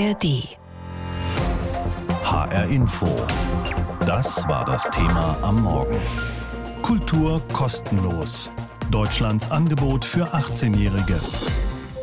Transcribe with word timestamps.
ARD. 0.00 0.56
HR 2.24 2.64
Info. 2.70 3.06
Das 4.06 4.48
war 4.48 4.64
das 4.64 4.88
Thema 4.90 5.36
am 5.42 5.62
Morgen. 5.62 6.00
Kultur 6.80 7.42
kostenlos. 7.52 8.50
Deutschlands 8.90 9.50
Angebot 9.50 10.06
für 10.06 10.24
18-Jährige. 10.34 11.20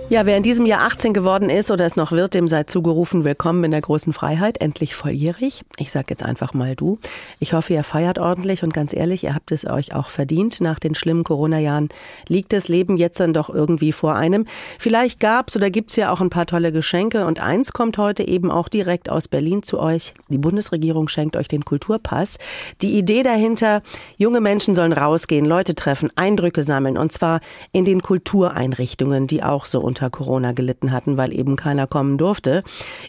Ja, 0.09 0.25
wer 0.25 0.37
in 0.37 0.43
diesem 0.43 0.65
Jahr 0.65 0.83
18 0.83 1.13
geworden 1.13 1.49
ist 1.49 1.69
oder 1.69 1.85
es 1.85 1.97
noch 1.97 2.13
wird, 2.13 2.33
dem 2.33 2.47
sei 2.47 2.63
zugerufen, 2.63 3.25
willkommen 3.25 3.65
in 3.65 3.71
der 3.71 3.81
großen 3.81 4.13
Freiheit, 4.13 4.61
endlich 4.61 4.95
volljährig. 4.95 5.65
Ich 5.79 5.91
sag 5.91 6.09
jetzt 6.09 6.23
einfach 6.23 6.53
mal 6.53 6.77
du. 6.77 6.97
Ich 7.39 7.51
hoffe, 7.51 7.73
ihr 7.73 7.83
feiert 7.83 8.17
ordentlich 8.17 8.63
und 8.63 8.73
ganz 8.73 8.93
ehrlich, 8.95 9.25
ihr 9.25 9.35
habt 9.35 9.51
es 9.51 9.67
euch 9.67 9.93
auch 9.93 10.07
verdient. 10.07 10.61
Nach 10.61 10.79
den 10.79 10.95
schlimmen 10.95 11.25
Corona-Jahren 11.25 11.89
liegt 12.29 12.53
das 12.53 12.69
Leben 12.69 12.95
jetzt 12.95 13.19
dann 13.19 13.33
doch 13.33 13.49
irgendwie 13.49 13.91
vor 13.91 14.15
einem. 14.15 14.45
Vielleicht 14.79 15.19
gab's 15.19 15.57
oder 15.57 15.69
gibt's 15.69 15.97
ja 15.97 16.09
auch 16.13 16.21
ein 16.21 16.29
paar 16.29 16.45
tolle 16.45 16.71
Geschenke 16.71 17.25
und 17.25 17.41
eins 17.41 17.73
kommt 17.73 17.97
heute 17.97 18.25
eben 18.25 18.49
auch 18.49 18.69
direkt 18.69 19.09
aus 19.09 19.27
Berlin 19.27 19.61
zu 19.61 19.77
euch. 19.77 20.13
Die 20.29 20.37
Bundesregierung 20.37 21.09
schenkt 21.09 21.35
euch 21.35 21.49
den 21.49 21.65
Kulturpass. 21.65 22.37
Die 22.81 22.97
Idee 22.97 23.23
dahinter, 23.23 23.81
junge 24.17 24.39
Menschen 24.39 24.73
sollen 24.73 24.93
rausgehen, 24.93 25.43
Leute 25.43 25.75
treffen, 25.75 26.13
Eindrücke 26.15 26.63
sammeln 26.63 26.97
und 26.97 27.11
zwar 27.11 27.41
in 27.73 27.83
den 27.83 28.01
Kultureinrichtungen, 28.01 29.27
die 29.27 29.43
auch 29.43 29.65
so 29.65 29.81
unter 29.97 30.09
Corona 30.11 30.51
gelitten 30.51 30.91
hatten, 30.91 31.17
weil 31.17 31.33
eben 31.33 31.55
keiner 31.55 31.87
kommen 31.87 32.17
durfte. 32.17 32.61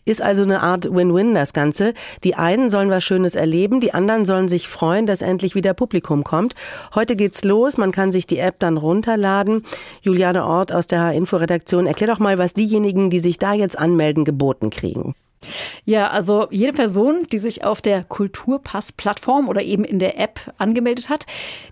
Ist 0.07 0.23
also 0.23 0.43
eine 0.43 0.63
Art 0.63 0.91
Win-Win 0.91 1.35
das 1.35 1.53
Ganze. 1.53 1.93
Die 2.25 2.35
einen 2.35 2.71
sollen 2.71 2.89
was 2.89 3.05
Schönes 3.05 3.35
erleben, 3.35 3.81
die 3.81 3.93
anderen 3.93 4.25
sollen 4.25 4.49
sich 4.49 4.69
freuen, 4.69 5.07
dass 5.07 5.21
endlich 5.21 5.55
wieder 5.55 5.75
Publikum 5.75 6.25
kommt. 6.25 6.55
Heute 6.95 7.15
geht's 7.15 7.45
los, 7.45 7.77
man 7.77 7.93
kann 7.93 8.11
sich 8.11 8.27
die 8.27 8.39
App 8.39 8.59
dann 8.59 8.79
runterladen. 8.79 9.65
Juliane 10.01 10.47
Ort 10.47 10.73
aus 10.73 10.87
der 10.87 11.01
H-Info-Redaktion, 11.01 11.87
erklär 11.87 12.09
doch 12.09 12.21
mal, 12.21 12.39
was 12.39 12.55
diejenigen, 12.55 13.11
die 13.11 13.21
sich 13.21 13.39
da 13.39 13.53
jetzt 13.53 13.79
anmelden, 13.79 14.25
geboten 14.25 14.71
kriegen. 14.71 15.15
Ja, 15.85 16.09
also 16.09 16.49
jede 16.51 16.73
Person, 16.73 17.27
die 17.33 17.39
sich 17.39 17.65
auf 17.65 17.81
der 17.81 18.05
Kulturpass-Plattform 18.05 19.49
oder 19.49 19.63
eben 19.63 19.85
in 19.85 19.99
der 19.99 20.19
App 20.19 20.41
angemeldet 20.59 21.09
hat, 21.09 21.27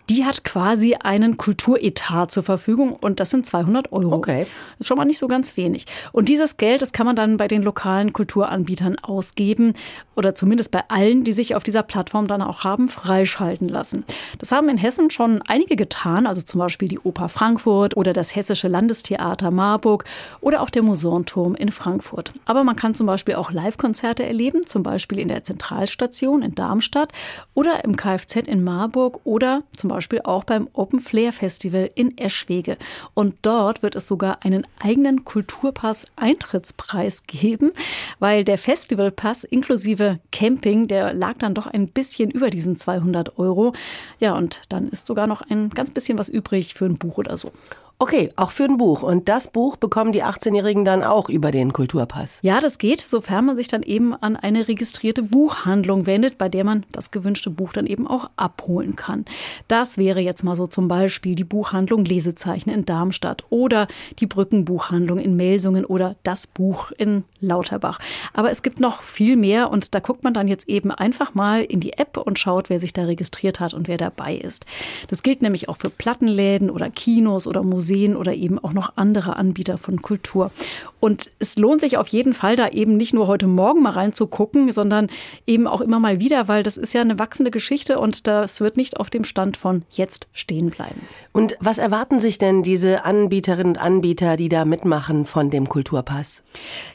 die 0.09 0.25
hat 0.25 0.45
quasi 0.45 0.95
einen 0.95 1.37
Kulturetat 1.37 2.31
zur 2.31 2.43
Verfügung 2.43 2.93
und 2.93 3.21
das 3.21 3.31
sind 3.31 3.45
200 3.45 3.93
Euro. 3.93 4.15
Okay. 4.15 4.41
Das 4.41 4.81
ist 4.81 4.87
schon 4.87 4.97
mal 4.97 5.05
nicht 5.05 5.19
so 5.19 5.27
ganz 5.27 5.57
wenig. 5.57 5.87
Und 6.13 6.29
dieses 6.29 6.57
Geld, 6.57 6.81
das 6.81 6.93
kann 6.93 7.07
man 7.07 7.17
dann 7.17 7.37
bei 7.37 7.49
den 7.49 7.63
lokalen 7.63 8.13
Kulturanbietern 8.13 8.99
ausgeben 9.01 9.75
oder 10.15 10.35
zumindest 10.35 10.71
bei 10.71 10.83
allen, 10.89 11.25
die 11.25 11.33
sich 11.33 11.55
auf 11.55 11.63
dieser 11.63 11.83
Plattform 11.83 12.27
dann 12.29 12.43
auch 12.43 12.65
haben 12.65 12.89
freischalten 12.89 13.69
lassen. 13.69 14.05
Das 14.39 14.53
haben 14.53 14.69
in 14.69 14.79
Hessen 14.79 15.11
schon 15.11 15.43
einige 15.47 15.77
getan, 15.77 16.27
also 16.27 16.41
zum 16.41 16.61
Beispiel 16.61 16.89
die 16.89 17.01
Oper 17.01 17.29
Frankfurt 17.29 17.97
oder 17.97 18.13
das 18.13 18.35
Hessische 18.35 18.69
Landestheater 18.69 19.51
Marburg 19.51 20.05
oder 20.41 20.63
auch 20.63 20.71
der 20.71 20.83
Museumturm 20.83 21.55
in 21.55 21.71
Frankfurt. 21.71 22.33
Aber 22.47 22.65
man 22.65 22.77
kann 22.77 22.95
zum 22.95 23.07
Beispiel 23.07 23.35
auch 23.35 23.51
Live-Konzerte 23.57 24.25
erleben, 24.25 24.67
zum 24.67 24.83
Beispiel 24.83 25.19
in 25.19 25.29
der 25.29 25.43
Zentralstation 25.43 26.43
in 26.43 26.55
Darmstadt 26.55 27.13
oder 27.55 27.85
im 27.85 27.97
Kfz 27.97 28.37
in 28.47 28.63
Marburg 28.63 29.21
oder 29.25 29.63
zum 29.77 29.89
Beispiel 29.89 30.21
auch 30.23 30.45
beim 30.45 30.69
Open 30.75 31.01
Flair 31.01 31.33
Festival 31.33 31.91
in 31.95 32.17
Eschwege. 32.19 32.77
Und 33.15 33.35
dort 33.43 33.83
wird 33.83 33.97
es 33.97 34.07
sogar 34.07 34.45
einen 34.45 34.67
eigenen 34.79 35.25
Kulturpass-Eintrittspreis 35.25 37.23
geben, 37.27 37.73
weil 38.19 38.45
der 38.45 38.59
Festivalpass 38.59 39.45
inklusive 39.45 40.21
Camping, 40.33 40.87
der 40.87 41.15
lag 41.15 41.39
dann 41.39 41.55
doch 41.55 41.67
ein 41.67 41.89
bisschen 41.89 42.31
über 42.31 42.51
diesen 42.51 42.77
200 42.77 43.39
Euro. 43.39 43.73
Ja, 44.21 44.37
und 44.37 44.61
dann 44.69 44.89
ist 44.89 45.07
sogar 45.07 45.27
noch 45.27 45.41
ein 45.41 45.71
ganz 45.71 45.91
bisschen 45.91 46.19
was 46.19 46.29
übrig 46.29 46.75
für 46.75 46.85
ein 46.85 46.99
Buch 46.99 47.17
oder 47.17 47.39
so. 47.39 47.53
Okay, 47.99 48.29
auch 48.37 48.51
für 48.51 48.65
ein 48.65 48.77
Buch. 48.77 49.03
Und 49.03 49.27
das 49.31 49.49
Buch 49.49 49.77
bekommen 49.77 50.13
die 50.13 50.23
18-Jährigen 50.23 50.85
dann 50.85 51.03
auch 51.03 51.31
über 51.31 51.51
den 51.51 51.73
Kulturpass. 51.73 52.41
Ja, 52.43 52.61
das 52.61 52.77
geht, 52.77 53.01
sofern 53.01 53.47
man 53.47 53.57
sich 53.57 53.69
dann 53.69 53.83
eben 53.83 54.13
an 54.13 54.37
eine 54.37 54.69
registrierte 54.69 55.23
Buchhandlung 55.23 56.05
wendet, 56.05 56.37
bei 56.37 56.51
der 56.51 56.63
man 56.63 56.85
das 56.93 57.11
gewünschte 57.11 57.49
Buch 57.49 57.73
dann 57.73 57.87
eben 57.87 58.07
auch 58.07 58.29
abholen 58.37 58.97
kann. 58.97 59.25
Das 59.67 59.97
wäre 59.97 60.21
jetzt 60.21 60.45
mal 60.45 60.57
so 60.57 60.67
zum 60.67 60.89
Beispiel 60.89 61.35
die 61.35 61.45
Buchhandlung 61.45 62.05
Lesezeichen 62.05 62.69
in 62.69 62.85
Darmstadt 62.85 63.45
oder 63.49 63.89
die 64.19 64.27
Brückenbuchhandlung 64.27 65.19
in 65.19 65.35
Melsungen 65.35 65.87
oder 65.87 66.17
das 66.23 66.47
Buch 66.47 66.93
in 66.99 67.25
Lauterbach. 67.41 67.99
Aber 68.35 68.51
es 68.51 68.63
gibt 68.63 68.79
noch 68.79 69.01
viel 69.01 69.37
mehr 69.37 69.71
und 69.71 69.95
da 69.95 70.01
guckt 70.01 70.23
man 70.23 70.35
dann 70.35 70.49
jetzt 70.49 70.69
eben 70.69 70.91
einfach 70.91 71.33
mal 71.33 71.63
in 71.63 71.81
die 71.81 71.95
App 71.95 72.19
und 72.19 72.39
schaut, 72.39 72.69
wer 72.69 72.79
sich 72.79 72.93
da 72.93 73.05
registriert 73.05 73.59
hat 73.59 73.73
und 73.73 73.89
wer 73.89 73.97
dabei 73.97 74.37
ist. 74.37 74.67
Das 75.09 75.23
gilt 75.23 75.41
nämlich 75.41 75.71
auch 75.71 75.79
für 75.79 75.89
Plattenläden 75.89 76.69
oder 76.69 76.91
Kinos 76.91 77.47
oder 77.47 77.63
Museen 77.63 77.86
Museen 77.87 78.17
oder 78.17 78.35
eben 78.35 78.59
auch 78.59 78.73
noch 78.73 78.97
andere 78.97 79.37
Anbieter 79.37 79.79
von 79.79 80.03
Kultur. 80.03 80.51
Und 80.99 81.31
es 81.39 81.57
lohnt 81.57 81.81
sich 81.81 81.99
auf 81.99 82.09
jeden 82.09 82.35
Fall, 82.35 82.57
da 82.57 82.69
eben 82.69 82.97
nicht 82.97 83.15
nur 83.15 83.29
heute 83.29 83.47
Morgen 83.47 83.83
mal 83.83 83.91
reinzugucken, 83.91 84.73
sondern 84.73 85.09
eben 85.47 85.67
auch 85.67 85.81
immer 85.81 86.01
mal 86.01 86.19
wieder, 86.19 86.49
weil 86.49 86.63
das 86.63 86.77
ist 86.77 86.95
ja 86.95 87.01
eine 87.01 87.19
wachsende 87.19 87.51
Geschichte 87.51 88.01
und 88.01 88.27
das 88.27 88.61
wird 88.61 88.77
nicht 88.77 88.97
auf 88.97 89.09
dem 89.09 89.23
Stand 89.23 89.57
von 89.57 89.85
jetzt 89.91 90.29
stehen 90.33 90.71
bleiben. 90.71 91.01
Und 91.33 91.57
was 91.61 91.79
erwarten 91.79 92.19
sich 92.19 92.39
denn 92.39 92.63
diese 92.63 93.05
Anbieterinnen 93.05 93.75
und 93.75 93.79
Anbieter, 93.79 94.37
die 94.37 94.49
da 94.49 94.65
mitmachen 94.65 95.27
von 95.27 95.51
dem 95.51 95.69
Kulturpass? 95.69 96.43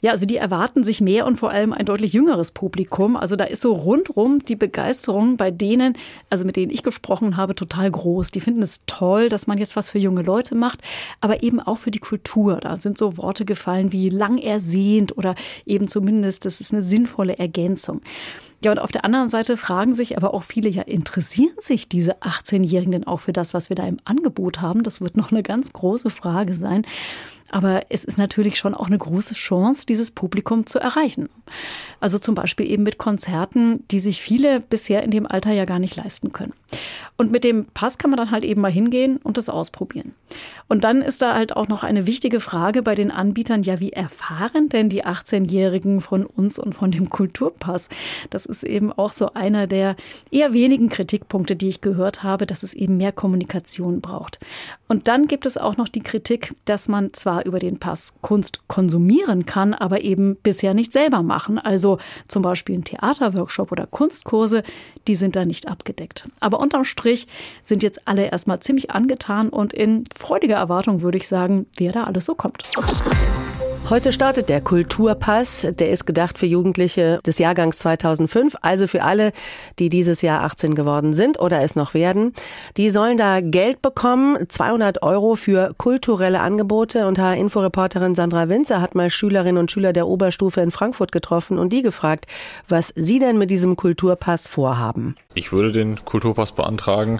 Ja, 0.02 0.12
also 0.12 0.26
die 0.26 0.38
erwarten 0.38 0.84
sich 0.84 1.00
mehr 1.00 1.26
und 1.26 1.38
vor 1.38 1.52
allem 1.52 1.72
ein 1.72 1.86
deutlich 1.86 2.12
jüngeres 2.12 2.52
Publikum. 2.52 3.16
Also 3.16 3.36
da 3.36 3.44
ist 3.46 3.62
so 3.62 3.74
rundrum 3.74 4.40
die 4.44 4.56
Begeisterung 4.56 5.38
bei 5.38 5.52
denen, 5.52 5.96
also 6.30 6.44
mit 6.44 6.56
denen 6.56 6.72
ich 6.72 6.84
gesprochen 6.84 7.38
habe, 7.38 7.56
total 7.56 7.90
groß. 7.90 8.32
Die 8.32 8.42
finden 8.42 8.64
es 8.64 8.82
toll, 8.88 9.30
dass 9.30 9.48
man 9.48 9.60
jetzt 9.60 9.76
was 9.76 9.92
für 9.92 10.00
junge 10.00 10.24
Leute 10.24 10.56
macht, 10.56 10.81
aber 11.20 11.44
eben 11.44 11.60
auch 11.60 11.78
für 11.78 11.92
die 11.92 12.00
Kultur. 12.00 12.58
Da 12.58 12.78
sind 12.78 12.98
so 12.98 13.18
Worte 13.18 13.46
gefallen 13.46 13.92
wie 13.92 14.10
lang 14.10 14.38
ersehnt 14.38 15.18
oder 15.18 15.36
eben 15.66 15.88
zumindest, 15.88 16.46
das 16.46 16.62
ist 16.62 16.74
eine 16.74 16.82
sinnvolle 16.82 17.38
Ergänzung. 17.38 18.02
Ja, 18.64 18.72
und 18.72 18.80
auf 18.80 18.92
der 18.92 19.06
anderen 19.06 19.30
Seite 19.30 19.58
fragen 19.58 19.96
sich 19.96 20.18
aber 20.18 20.36
auch 20.36 20.44
viele, 20.44 20.70
ja, 20.70 20.84
interessieren 20.84 21.56
sich 21.60 21.90
diese 21.90 22.22
18-Jährigen 22.22 22.92
denn 22.92 23.08
auch 23.08 23.22
für 23.22 23.34
das, 23.34 23.56
was 23.56 23.70
wir 23.70 23.76
da 23.76 23.88
im 23.88 23.98
Angebot 24.06 24.62
haben? 24.62 24.84
Das 24.84 25.02
wird 25.02 25.18
noch 25.18 25.32
eine 25.32 25.42
ganz 25.42 25.74
große 25.74 26.12
Frage 26.12 26.56
sein. 26.56 26.86
Aber 27.50 27.82
es 27.90 28.06
ist 28.06 28.18
natürlich 28.18 28.58
schon 28.58 28.74
auch 28.74 28.88
eine 28.88 28.98
große 28.98 29.34
Chance, 29.34 29.86
dieses 29.86 30.12
Publikum 30.12 30.68
zu 30.68 30.80
erreichen. 30.80 31.28
Also 32.00 32.18
zum 32.18 32.34
Beispiel 32.34 32.70
eben 32.70 32.84
mit 32.84 32.98
Konzerten, 32.98 33.86
die 33.90 34.00
sich 34.00 34.22
viele 34.22 34.62
bisher 34.62 35.04
in 35.04 35.12
dem 35.12 35.28
Alter 35.28 35.52
ja 35.52 35.66
gar 35.66 35.80
nicht 35.80 35.96
leisten 35.96 36.32
können. 36.32 36.54
Und 37.18 37.32
mit 37.32 37.44
dem 37.44 37.66
Pass 37.66 37.98
kann 37.98 38.10
man 38.10 38.18
dann 38.18 38.32
halt 38.32 38.44
eben 38.44 38.62
mal 38.62 38.72
hingehen 38.72 39.18
und 39.18 39.38
das 39.38 39.50
ausprobieren. 39.50 40.14
Und 40.68 40.84
dann 40.84 41.02
ist 41.02 41.22
da 41.22 41.34
halt 41.34 41.56
auch 41.56 41.68
noch 41.68 41.84
eine 41.84 42.08
wichtige 42.08 42.40
Frage 42.40 42.82
bei 42.82 42.96
den 42.96 43.12
Anbietern, 43.12 43.64
ja, 43.64 43.80
wie 43.80 43.92
erfahren 43.92 44.70
denn 44.70 44.88
die 44.88 45.06
18-Jährigen 45.06 46.00
von 46.00 46.26
uns 46.26 46.58
und 46.58 46.74
von 46.74 46.92
dem 46.92 47.10
Kulturpass? 47.10 47.90
Das 48.30 48.46
ist 48.46 48.64
eben 48.64 48.92
auch 48.92 49.12
so 49.12 49.34
einer 49.34 49.68
der 49.68 49.98
eher 50.32 50.54
wenigen 50.54 50.88
Kritikpunkte, 50.88 51.58
die 51.58 51.68
ich 51.68 51.82
gehört 51.82 52.24
habe, 52.24 52.48
dass 52.48 52.64
es 52.64 52.74
eben 52.74 52.96
mehr 52.98 53.12
Kommunikation 53.12 54.00
braucht. 54.00 54.40
Und 54.88 55.10
dann 55.10 55.28
gibt 55.28 55.46
es 55.46 55.58
auch 55.58 55.76
noch 55.76 55.90
die 55.90 56.02
Kritik, 56.02 56.54
dass 56.66 56.88
man 56.88 57.14
zwar 57.14 57.46
über 57.46 57.60
den 57.60 57.78
Pass 57.78 58.14
Kunst 58.22 58.62
konsumieren 58.68 59.46
kann, 59.46 59.74
aber 59.74 60.02
eben 60.02 60.38
bisher 60.38 60.74
nicht 60.74 60.94
selber 60.94 61.22
machen. 61.22 61.60
Also 61.60 61.98
zum 62.30 62.42
Beispiel 62.42 62.78
ein 62.78 62.86
Theaterworkshop 62.86 63.72
oder 63.74 63.88
Kunstkurse, 63.88 64.64
die 65.08 65.16
sind 65.16 65.36
da 65.36 65.44
nicht 65.44 65.68
abgedeckt. 65.68 66.30
Aber 66.40 66.61
unterm 66.62 66.86
Strich 66.86 67.28
sind 67.64 67.84
jetzt 67.84 68.08
alle 68.08 68.32
erstmal 68.32 68.60
ziemlich 68.60 68.92
angetan 68.92 69.50
und 69.50 69.74
in 69.74 70.04
freudiger 70.16 70.56
Erwartung 70.56 71.02
würde 71.02 71.18
ich 71.18 71.28
sagen, 71.28 71.66
wer 71.78 71.92
da 71.92 72.06
alles 72.06 72.26
so 72.26 72.36
kommt. 72.36 72.64
Heute 73.92 74.14
startet 74.14 74.48
der 74.48 74.62
Kulturpass. 74.62 75.68
Der 75.78 75.90
ist 75.90 76.06
gedacht 76.06 76.40
für 76.40 76.46
Jugendliche 76.46 77.20
des 77.26 77.40
Jahrgangs 77.40 77.80
2005, 77.80 78.56
also 78.62 78.88
für 78.88 79.04
alle, 79.04 79.34
die 79.80 79.90
dieses 79.90 80.22
Jahr 80.22 80.44
18 80.44 80.76
geworden 80.76 81.14
sind 81.14 81.42
oder 81.42 81.62
es 81.62 81.76
noch 81.76 81.94
werden. 81.94 82.34
Die 82.78 82.90
sollen 82.90 83.18
da 83.18 83.42
Geld 83.42 83.82
bekommen, 83.82 84.48
200 84.48 85.04
Euro 85.04 85.36
für 85.36 85.74
kulturelle 85.78 86.40
Angebote. 86.40 87.06
Und 87.06 87.20
H-Info-Reporterin 87.20 88.16
Sandra 88.16 88.48
Winzer 88.48 88.80
hat 88.80 88.96
mal 88.96 89.10
Schülerinnen 89.10 89.58
und 89.58 89.70
Schüler 89.72 89.92
der 89.92 90.08
Oberstufe 90.08 90.62
in 90.62 90.72
Frankfurt 90.72 91.12
getroffen 91.12 91.60
und 91.60 91.74
die 91.74 91.82
gefragt, 91.82 92.28
was 92.70 92.94
sie 92.96 93.20
denn 93.20 93.38
mit 93.38 93.52
diesem 93.52 93.76
Kulturpass 93.76 94.48
vorhaben. 94.48 95.16
Ich 95.34 95.52
würde 95.52 95.74
den 95.74 96.06
Kulturpass 96.06 96.54
beantragen, 96.54 97.20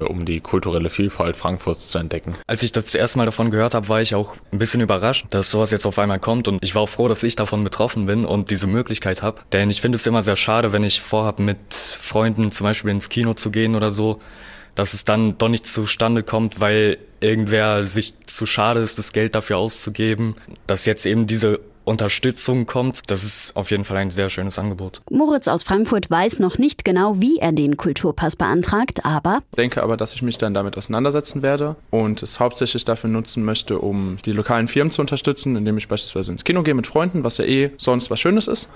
um 0.00 0.26
die 0.26 0.40
kulturelle 0.40 0.90
Vielfalt 0.90 1.36
Frankfurts 1.36 1.88
zu 1.88 1.96
entdecken. 1.96 2.34
Als 2.46 2.62
ich 2.62 2.72
das 2.72 2.94
erste 2.94 3.16
Mal 3.16 3.24
davon 3.24 3.50
gehört 3.50 3.72
habe, 3.72 3.88
war 3.88 4.02
ich 4.02 4.14
auch 4.14 4.34
ein 4.52 4.58
bisschen 4.58 4.82
überrascht, 4.82 5.24
dass 5.30 5.50
sowas 5.50 5.70
jetzt 5.70 5.86
auf 5.86 5.98
einmal 5.98 6.09
kommt 6.18 6.48
und 6.48 6.62
ich 6.62 6.74
war 6.74 6.82
auch 6.82 6.88
froh, 6.88 7.08
dass 7.08 7.22
ich 7.22 7.36
davon 7.36 7.62
betroffen 7.64 8.06
bin 8.06 8.24
und 8.24 8.50
diese 8.50 8.66
Möglichkeit 8.66 9.22
habe. 9.22 9.42
Denn 9.52 9.70
ich 9.70 9.80
finde 9.80 9.96
es 9.96 10.06
immer 10.06 10.22
sehr 10.22 10.36
schade, 10.36 10.72
wenn 10.72 10.82
ich 10.82 11.00
vorhabe, 11.00 11.42
mit 11.42 11.74
Freunden 11.74 12.50
zum 12.50 12.64
Beispiel 12.66 12.90
ins 12.90 13.08
Kino 13.08 13.34
zu 13.34 13.50
gehen 13.50 13.74
oder 13.74 13.90
so, 13.90 14.20
dass 14.74 14.94
es 14.94 15.04
dann 15.04 15.36
doch 15.38 15.48
nicht 15.48 15.66
zustande 15.66 16.22
kommt, 16.22 16.60
weil 16.60 16.98
irgendwer 17.20 17.84
sich 17.84 18.14
zu 18.26 18.46
schade 18.46 18.80
ist, 18.80 18.98
das 18.98 19.12
Geld 19.12 19.34
dafür 19.34 19.58
auszugeben. 19.58 20.36
Dass 20.66 20.86
jetzt 20.86 21.06
eben 21.06 21.26
diese 21.26 21.60
Unterstützung 21.84 22.66
kommt. 22.66 23.10
Das 23.10 23.24
ist 23.24 23.56
auf 23.56 23.70
jeden 23.70 23.84
Fall 23.84 23.96
ein 23.96 24.10
sehr 24.10 24.28
schönes 24.28 24.58
Angebot. 24.58 25.02
Moritz 25.10 25.48
aus 25.48 25.62
Frankfurt 25.62 26.10
weiß 26.10 26.38
noch 26.38 26.58
nicht 26.58 26.84
genau, 26.84 27.20
wie 27.20 27.38
er 27.38 27.52
den 27.52 27.76
Kulturpass 27.76 28.36
beantragt, 28.36 29.04
aber 29.04 29.40
Ich 29.52 29.56
denke 29.56 29.82
aber, 29.82 29.96
dass 29.96 30.14
ich 30.14 30.22
mich 30.22 30.38
dann 30.38 30.54
damit 30.54 30.76
auseinandersetzen 30.76 31.42
werde 31.42 31.76
und 31.90 32.22
es 32.22 32.40
hauptsächlich 32.40 32.84
dafür 32.84 33.10
nutzen 33.10 33.44
möchte, 33.44 33.78
um 33.78 34.18
die 34.24 34.32
lokalen 34.32 34.68
Firmen 34.68 34.90
zu 34.90 35.00
unterstützen, 35.00 35.56
indem 35.56 35.78
ich 35.78 35.88
beispielsweise 35.88 36.32
ins 36.32 36.44
Kino 36.44 36.62
gehe 36.62 36.74
mit 36.74 36.86
Freunden, 36.86 37.24
was 37.24 37.38
ja 37.38 37.44
eh 37.44 37.72
sonst 37.78 38.10
was 38.10 38.20
Schönes 38.20 38.48
ist. 38.48 38.68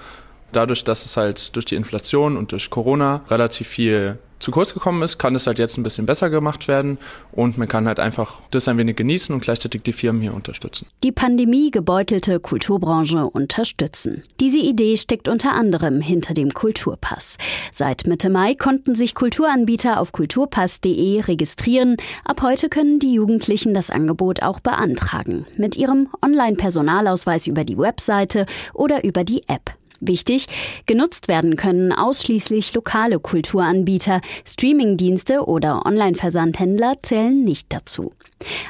Dadurch, 0.53 0.85
dass 0.85 1.05
es 1.05 1.17
halt 1.17 1.55
durch 1.57 1.65
die 1.65 1.75
Inflation 1.77 2.37
und 2.37 2.53
durch 2.53 2.71
Corona 2.71 3.23
relativ 3.29 3.69
viel 3.69 4.19
zu 4.45 4.51
kurz 4.51 4.75
gekommen 4.75 5.03
ist, 5.03 5.17
kann 5.19 5.35
es 5.35 5.47
halt 5.47 5.59
jetzt 5.59 5.79
ein 5.79 5.83
bisschen 5.83 6.05
besser 6.05 6.29
gemacht 6.29 6.69
werden 6.69 6.99
und 7.33 7.57
man 7.57 7.67
kann 7.67 7.87
halt 7.89 7.99
einfach 7.99 8.43
das 8.51 8.69
ein 8.69 8.77
wenig 8.77 8.97
genießen 8.97 9.35
und 9.35 9.41
gleichzeitig 9.41 9.83
die 9.83 9.93
Firmen 9.93 10.21
hier 10.21 10.35
unterstützen. 10.35 10.87
die 11.03 11.13
Pandemie 11.13 11.71
gebeutelte 11.71 12.41
Kulturbranche 12.41 13.25
unterstützen. 13.25 14.23
Diese 14.41 14.59
Idee 14.59 14.99
steckt 14.99 15.29
unter 15.29 15.53
anderem 15.53 16.03
hinter 16.03 16.35
dem 16.35 16.53
Kulturpass. 16.53 17.39
Seit 17.73 18.07
Mitte 18.07 18.29
Mai 18.29 18.55
konnten 18.55 18.95
sich 18.95 19.15
Kulturanbieter 19.15 19.99
auf 19.99 20.13
kulturpass.de 20.13 21.21
registrieren. 21.21 21.97
Ab 22.25 22.43
heute 22.43 22.69
können 22.69 22.99
die 22.99 23.15
Jugendlichen 23.15 23.73
das 23.73 23.89
Angebot 23.89 24.43
auch 24.43 24.61
beantragen. 24.61 25.47
Mit 25.57 25.77
ihrem 25.77 26.09
Online-Personalausweis 26.23 27.47
über 27.47 27.65
die 27.65 27.79
Webseite 27.79 28.45
oder 28.75 29.05
über 29.05 29.25
die 29.25 29.43
App. 29.49 29.75
Wichtig, 30.07 30.47
genutzt 30.87 31.29
werden 31.29 31.57
können 31.57 31.93
ausschließlich 31.93 32.75
lokale 32.75 33.19
Kulturanbieter, 33.19 34.21
Streamingdienste 34.45 35.47
oder 35.47 35.87
Online-Versandhändler 35.87 36.95
zählen 37.03 37.43
nicht 37.45 37.73
dazu. 37.73 38.13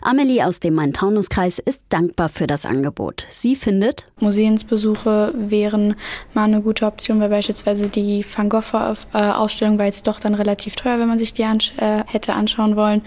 Amelie 0.03 0.43
aus 0.43 0.61
dem 0.61 0.75
Main-Taunus-Kreis 0.75 1.59
ist 1.59 1.83
dankbar 1.89 2.29
für 2.29 2.47
das 2.47 2.67
Angebot. 2.67 3.27
Sie 3.29 3.57
findet, 3.57 4.05
Museumsbesuche 4.21 5.35
wären 5.37 5.97
mal 6.33 6.45
eine 6.45 6.61
gute 6.61 6.87
Option, 6.87 7.21
weil 7.21 7.29
beispielsweise 7.29 7.89
die 7.89 8.25
Van 8.25 8.49
Gogh-Ausstellung 8.49 9.79
war 9.79 9.87
jetzt 9.87 10.07
doch 10.07 10.21
dann 10.21 10.35
relativ 10.35 10.77
teuer, 10.77 10.99
wenn 10.99 11.09
man 11.09 11.19
sich 11.19 11.35
die 11.35 11.45
ansch 11.45 11.73
äh, 11.79 12.05
hätte 12.07 12.35
anschauen 12.35 12.77
wollen. 12.77 13.03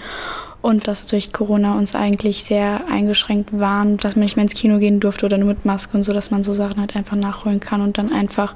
Und 0.62 0.88
dass 0.88 1.06
durch 1.08 1.32
Corona 1.32 1.78
uns 1.78 1.96
eigentlich 1.96 2.44
sehr 2.44 2.82
eingeschränkt 2.90 3.58
waren, 3.58 3.98
dass 3.98 4.16
man 4.16 4.24
nicht 4.24 4.36
mehr 4.36 4.44
ins 4.44 4.54
Kino 4.54 4.80
gehen 4.80 5.00
durfte 5.00 5.26
oder 5.26 5.38
nur 5.38 5.50
mit 5.50 5.66
Maske 5.66 5.96
und 5.98 6.04
so, 6.04 6.14
dass 6.14 6.32
man 6.32 6.44
so 6.44 6.54
Sachen 6.54 6.80
halt 6.80 6.96
einfach 6.96 7.16
nachholen 7.16 7.60
kann 7.60 7.82
und 7.82 7.98
dann 7.98 8.12
einfach 8.12 8.56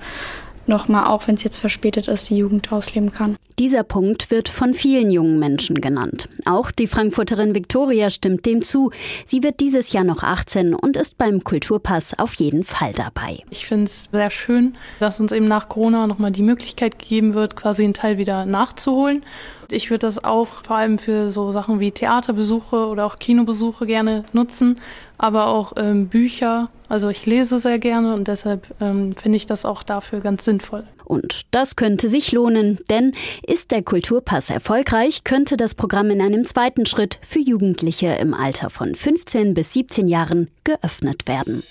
nochmal, 0.68 1.06
auch 1.08 1.28
wenn 1.28 1.36
es 1.36 1.44
jetzt 1.44 1.58
verspätet 1.58 2.08
ist, 2.08 2.30
die 2.30 2.38
Jugend 2.38 2.72
ausleben 2.72 3.12
kann. 3.12 3.38
dieser 3.60 3.84
Punkt 3.84 4.32
wird 4.32 4.50
von 4.50 4.74
vielen 4.74 5.12
jungen 5.12 5.38
Menschen 5.38 5.82
genannt. 5.82 6.28
Auch 6.46 6.72
die 6.72 6.88
Frankfurterin 6.88 7.54
Victoria 7.54 8.10
stimmt 8.10 8.46
dem 8.46 8.62
zu. 8.62 8.92
Sie 9.26 9.44
wird 9.44 9.60
dieses 9.60 9.92
Jahr 9.92 10.04
noch 10.04 10.24
18 10.24 10.74
und 10.74 10.98
ist 10.98 11.18
beim 11.18 11.44
Kulturpass 11.44 12.18
auf 12.18 12.34
jeden 12.36 12.64
Fall 12.64 12.92
dabei. 12.94 13.40
Ich 13.52 13.68
finde 13.68 13.86
es 13.86 14.10
sehr 14.12 14.32
schön, 14.32 14.76
dass 15.00 15.20
uns 15.20 15.32
eben 15.32 15.46
nach 15.46 15.70
Corona 15.70 16.08
nochmal 16.08 16.32
die 16.32 16.42
Möglichkeit 16.42 16.98
gegeben 16.98 17.36
wird, 17.36 17.56
quasi 17.56 17.84
einen 17.84 17.94
Teil 17.94 18.18
wieder 18.18 18.46
nachzuholen. 18.46 19.24
Ich 19.72 19.90
würde 19.90 20.08
das 20.08 20.24
auch 20.24 20.64
vor 20.66 20.76
allem 20.76 20.98
für 20.98 21.32
so 21.32 21.52
Sachen 21.52 21.80
wie 21.80 21.92
Theaterbesuche 21.92 22.88
oder 22.88 23.06
auch 23.06 23.20
Kinobesuche 23.20 23.86
gerne 23.86 24.24
nutzen, 24.34 24.80
aber 25.18 25.48
auch 25.48 25.74
ähm, 25.78 26.08
Bücher. 26.08 26.70
Also 26.90 27.10
ich 27.10 27.26
lese 27.26 27.60
sehr 27.60 27.80
gerne 27.80 28.14
und 28.14 28.28
deshalb 28.28 28.68
ähm, 28.82 29.14
finde 29.14 29.38
ich 29.38 29.46
das 29.46 29.66
auch 29.66 29.84
dafür 29.84 30.20
ganz 30.20 30.46
sinnvoll. 30.46 30.84
Und 31.06 31.42
das 31.52 31.76
könnte 31.76 32.08
sich 32.08 32.32
lohnen, 32.32 32.80
denn 32.90 33.12
ist 33.46 33.72
der 33.72 33.84
Kulturpass 33.84 34.50
erfolgreich, 34.50 35.24
könnte 35.24 35.58
das 35.58 35.76
Programm 35.76 36.10
in 36.10 36.22
einem 36.22 36.46
zweiten 36.46 36.86
Schritt 36.86 37.20
für 37.22 37.40
Jugendliche 37.40 38.08
im 38.14 38.34
Alter 38.34 38.70
von 38.70 38.96
15 38.96 39.54
bis 39.54 39.74
17 39.74 40.08
Jahren 40.08 40.50
geöffnet 40.64 41.28
werden. 41.28 41.64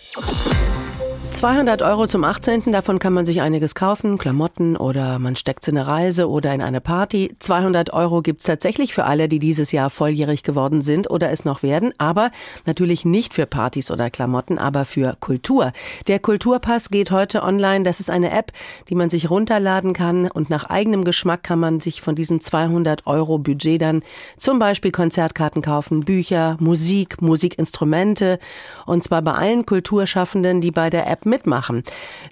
200 1.33 1.81
Euro 1.83 2.07
zum 2.07 2.25
18. 2.25 2.73
Davon 2.73 2.99
kann 2.99 3.13
man 3.13 3.25
sich 3.25 3.41
einiges 3.41 3.75
kaufen, 3.75 4.19
Klamotten 4.19 4.77
oder 4.77 5.19
man 5.19 5.37
steckt 5.37 5.67
in 5.69 5.79
eine 5.79 5.87
Reise 5.87 6.29
oder 6.29 6.53
in 6.53 6.61
eine 6.61 6.81
Party. 6.83 7.35
200 7.39 7.93
Euro 7.93 8.21
gibt's 8.21 8.45
tatsächlich 8.45 8.93
für 8.93 9.05
alle, 9.05 9.29
die 9.29 9.39
dieses 9.39 9.73
Jahr 9.73 9.89
volljährig 9.91 10.43
geworden 10.43 10.83
sind 10.83 11.09
oder 11.09 11.31
es 11.31 11.45
noch 11.45 11.63
werden, 11.63 11.95
aber 11.99 12.31
natürlich 12.67 13.05
nicht 13.05 13.33
für 13.33 13.47
Partys 13.47 13.91
oder 13.91 14.11
Klamotten, 14.11 14.59
aber 14.59 14.85
für 14.85 15.17
Kultur. 15.21 15.73
Der 16.09 16.19
Kulturpass 16.19 16.91
geht 16.91 17.11
heute 17.11 17.43
online. 17.43 17.85
Das 17.85 18.01
ist 18.01 18.11
eine 18.11 18.33
App, 18.33 18.53
die 18.89 18.95
man 18.95 19.09
sich 19.09 19.31
runterladen 19.31 19.95
kann 19.95 20.29
und 20.29 20.51
nach 20.51 20.65
eigenem 20.65 21.05
Geschmack 21.05 21.43
kann 21.43 21.61
man 21.61 21.81
sich 21.81 22.03
von 22.03 22.17
diesem 22.17 22.41
200 22.41 23.07
Euro 23.07 23.39
Budget 23.39 23.81
dann 23.81 24.03
zum 24.37 24.59
Beispiel 24.59 24.91
Konzertkarten 24.91 25.63
kaufen, 25.63 26.01
Bücher, 26.01 26.57
Musik, 26.61 27.23
Musikinstrumente 27.23 28.39
und 28.85 29.05
zwar 29.05 29.23
bei 29.23 29.33
allen 29.33 29.65
Kulturschaffenden, 29.65 30.61
die 30.61 30.73
bei 30.73 30.91
der 30.91 31.09
App 31.09 31.20
mitmachen. 31.27 31.85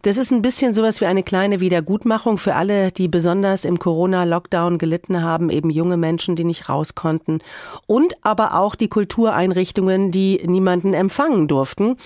Das 0.02 0.16
ist 0.16 0.30
ein 0.30 0.42
bisschen 0.42 0.74
sowas 0.74 1.00
wie 1.00 1.06
eine 1.06 1.22
kleine 1.22 1.60
Wiedergutmachung 1.60 2.38
für 2.38 2.54
alle, 2.54 2.90
die 2.90 3.08
besonders 3.08 3.64
im 3.64 3.78
Corona-Lockdown 3.78 4.78
gelitten 4.78 5.22
haben, 5.22 5.50
eben 5.50 5.70
junge 5.70 5.96
Menschen, 5.96 6.36
die 6.36 6.44
nicht 6.44 6.68
raus 6.68 6.94
konnten 6.94 7.40
und 7.86 8.14
aber 8.22 8.54
auch 8.58 8.74
die 8.74 8.88
Kultureinrichtungen, 8.88 10.10
die 10.10 10.40
niemanden 10.46 10.94
empfangen 10.94 11.48
durften, 11.48 11.96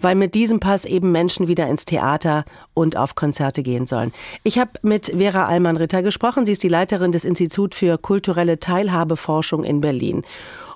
weil 0.00 0.14
mit 0.14 0.34
diesem 0.34 0.60
Pass 0.60 0.84
eben 0.84 1.12
Menschen 1.12 1.48
wieder 1.48 1.68
ins 1.68 1.84
Theater 1.84 2.44
und 2.74 2.96
auf 2.96 3.14
Konzerte 3.14 3.62
gehen 3.62 3.86
sollen. 3.86 4.12
Ich 4.42 4.58
habe 4.58 4.70
mit 4.82 5.06
Vera 5.16 5.46
Allmann-Ritter 5.46 6.02
gesprochen. 6.02 6.44
Sie 6.44 6.52
ist 6.52 6.62
die 6.62 6.68
Leiterin 6.68 7.12
des 7.12 7.24
Instituts 7.24 7.76
für 7.76 7.98
kulturelle 7.98 8.60
Teilhabeforschung 8.60 9.64
in 9.64 9.80
Berlin. 9.80 10.22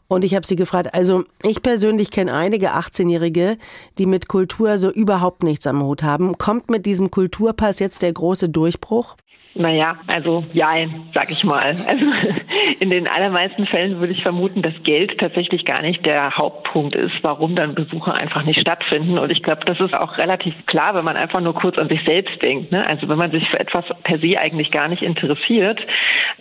Und 0.08 0.24
ich 0.24 0.34
habe 0.34 0.46
sie 0.46 0.56
gefragt, 0.56 0.94
also 0.94 1.24
ich 1.42 1.62
persönlich 1.62 2.10
kenne 2.10 2.34
einige 2.34 2.74
18-Jährige, 2.74 3.56
die 3.98 4.06
mit 4.06 4.28
Kultur 4.28 4.78
so 4.78 4.90
überhaupt 4.90 5.42
nichts 5.42 5.66
am 5.66 5.82
Hut 5.82 6.02
haben. 6.02 6.36
Kommt 6.36 6.70
mit 6.70 6.86
diesem 6.86 7.10
Kulturpass 7.10 7.78
jetzt 7.78 8.02
der 8.02 8.12
große 8.12 8.48
Durchbruch? 8.48 9.16
Naja, 9.56 9.96
also 10.08 10.44
ja, 10.52 10.72
sag 11.12 11.30
ich 11.30 11.44
mal. 11.44 11.76
Also 11.86 12.06
in 12.80 12.90
den 12.90 13.06
allermeisten 13.06 13.66
Fällen 13.66 14.00
würde 14.00 14.12
ich 14.12 14.22
vermuten, 14.22 14.62
dass 14.62 14.74
Geld 14.82 15.18
tatsächlich 15.18 15.64
gar 15.64 15.80
nicht 15.80 16.04
der 16.04 16.36
Hauptpunkt 16.36 16.96
ist, 16.96 17.14
warum 17.22 17.54
dann 17.54 17.74
Besuche 17.74 18.12
einfach 18.14 18.42
nicht 18.44 18.60
stattfinden. 18.60 19.16
Und 19.16 19.30
ich 19.30 19.44
glaube, 19.44 19.64
das 19.64 19.80
ist 19.80 19.94
auch 19.96 20.18
relativ 20.18 20.54
klar, 20.66 20.96
wenn 20.96 21.04
man 21.04 21.16
einfach 21.16 21.40
nur 21.40 21.54
kurz 21.54 21.78
an 21.78 21.88
sich 21.88 22.02
selbst 22.04 22.42
denkt. 22.42 22.72
Ne? 22.72 22.84
Also 22.84 23.08
wenn 23.08 23.18
man 23.18 23.30
sich 23.30 23.48
für 23.48 23.60
etwas 23.60 23.84
per 24.02 24.18
se 24.18 24.40
eigentlich 24.40 24.72
gar 24.72 24.88
nicht 24.88 25.02
interessiert, 25.02 25.86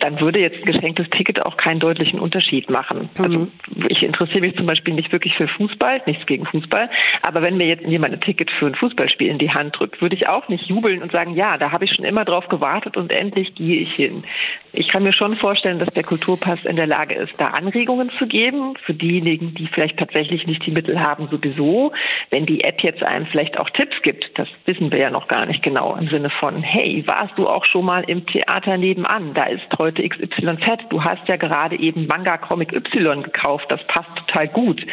dann 0.00 0.20
würde 0.20 0.40
jetzt 0.40 0.58
ein 0.58 0.64
geschenktes 0.64 1.08
Ticket 1.10 1.46
auch 1.46 1.56
keinen 1.56 1.78
deutlichen 1.78 2.18
Unterschied 2.18 2.68
machen. 2.68 3.08
Also 3.18 3.46
ich 3.88 4.02
interessiere 4.02 4.40
mich 4.40 4.56
zum 4.56 4.66
Beispiel 4.66 4.94
nicht 4.94 5.12
wirklich 5.12 5.36
für 5.36 5.46
Fußball, 5.46 6.02
nichts 6.06 6.26
gegen 6.26 6.46
Fußball, 6.46 6.90
aber 7.22 7.42
wenn 7.42 7.56
mir 7.56 7.66
jetzt 7.66 7.86
jemand 7.86 8.14
ein 8.14 8.20
Ticket 8.20 8.50
für 8.50 8.66
ein 8.66 8.74
Fußballspiel 8.74 9.28
in 9.28 9.38
die 9.38 9.50
Hand 9.50 9.78
drückt, 9.78 10.02
würde 10.02 10.16
ich 10.16 10.28
auch 10.28 10.48
nicht 10.48 10.66
jubeln 10.66 11.02
und 11.02 11.12
sagen, 11.12 11.34
ja, 11.36 11.56
da 11.58 11.70
habe 11.70 11.84
ich 11.84 11.94
schon 11.94 12.04
immer 12.04 12.24
drauf 12.24 12.48
gewartet 12.48 12.96
und 12.96 13.03
endlich 13.12 13.54
gehe 13.54 13.80
ich 13.80 13.94
hin. 13.94 14.24
Ich 14.72 14.88
kann 14.88 15.04
mir 15.04 15.12
schon 15.12 15.36
vorstellen, 15.36 15.78
dass 15.78 15.92
der 15.94 16.02
Kulturpass 16.02 16.58
in 16.64 16.76
der 16.76 16.86
Lage 16.86 17.14
ist, 17.14 17.32
da 17.38 17.48
Anregungen 17.48 18.10
zu 18.18 18.26
geben 18.26 18.74
für 18.84 18.92
diejenigen, 18.92 19.54
die 19.54 19.68
vielleicht 19.68 19.98
tatsächlich 19.98 20.46
nicht 20.46 20.66
die 20.66 20.72
Mittel 20.72 21.00
haben, 21.00 21.28
sowieso. 21.28 21.92
Wenn 22.30 22.44
die 22.44 22.64
App 22.64 22.80
jetzt 22.82 23.02
einem 23.02 23.26
vielleicht 23.26 23.58
auch 23.58 23.70
Tipps 23.70 23.94
gibt, 24.02 24.36
das 24.36 24.48
wissen 24.66 24.90
wir 24.90 24.98
ja 24.98 25.10
noch 25.10 25.28
gar 25.28 25.46
nicht 25.46 25.62
genau 25.62 25.94
im 25.94 26.08
Sinne 26.08 26.30
von, 26.30 26.62
hey, 26.62 27.04
warst 27.06 27.38
du 27.38 27.46
auch 27.48 27.64
schon 27.64 27.84
mal 27.84 28.02
im 28.04 28.26
Theater 28.26 28.76
nebenan? 28.76 29.32
Da 29.34 29.44
ist 29.44 29.66
heute 29.78 30.08
XYZ. 30.08 30.88
Du 30.90 31.04
hast 31.04 31.28
ja 31.28 31.36
gerade 31.36 31.78
eben 31.78 32.06
Manga 32.06 32.36
Comic 32.36 32.72
Y 32.72 33.22
gekauft. 33.22 33.66
Das 33.68 33.84
passt 33.86 34.16
total 34.16 34.48
gut 34.48 34.84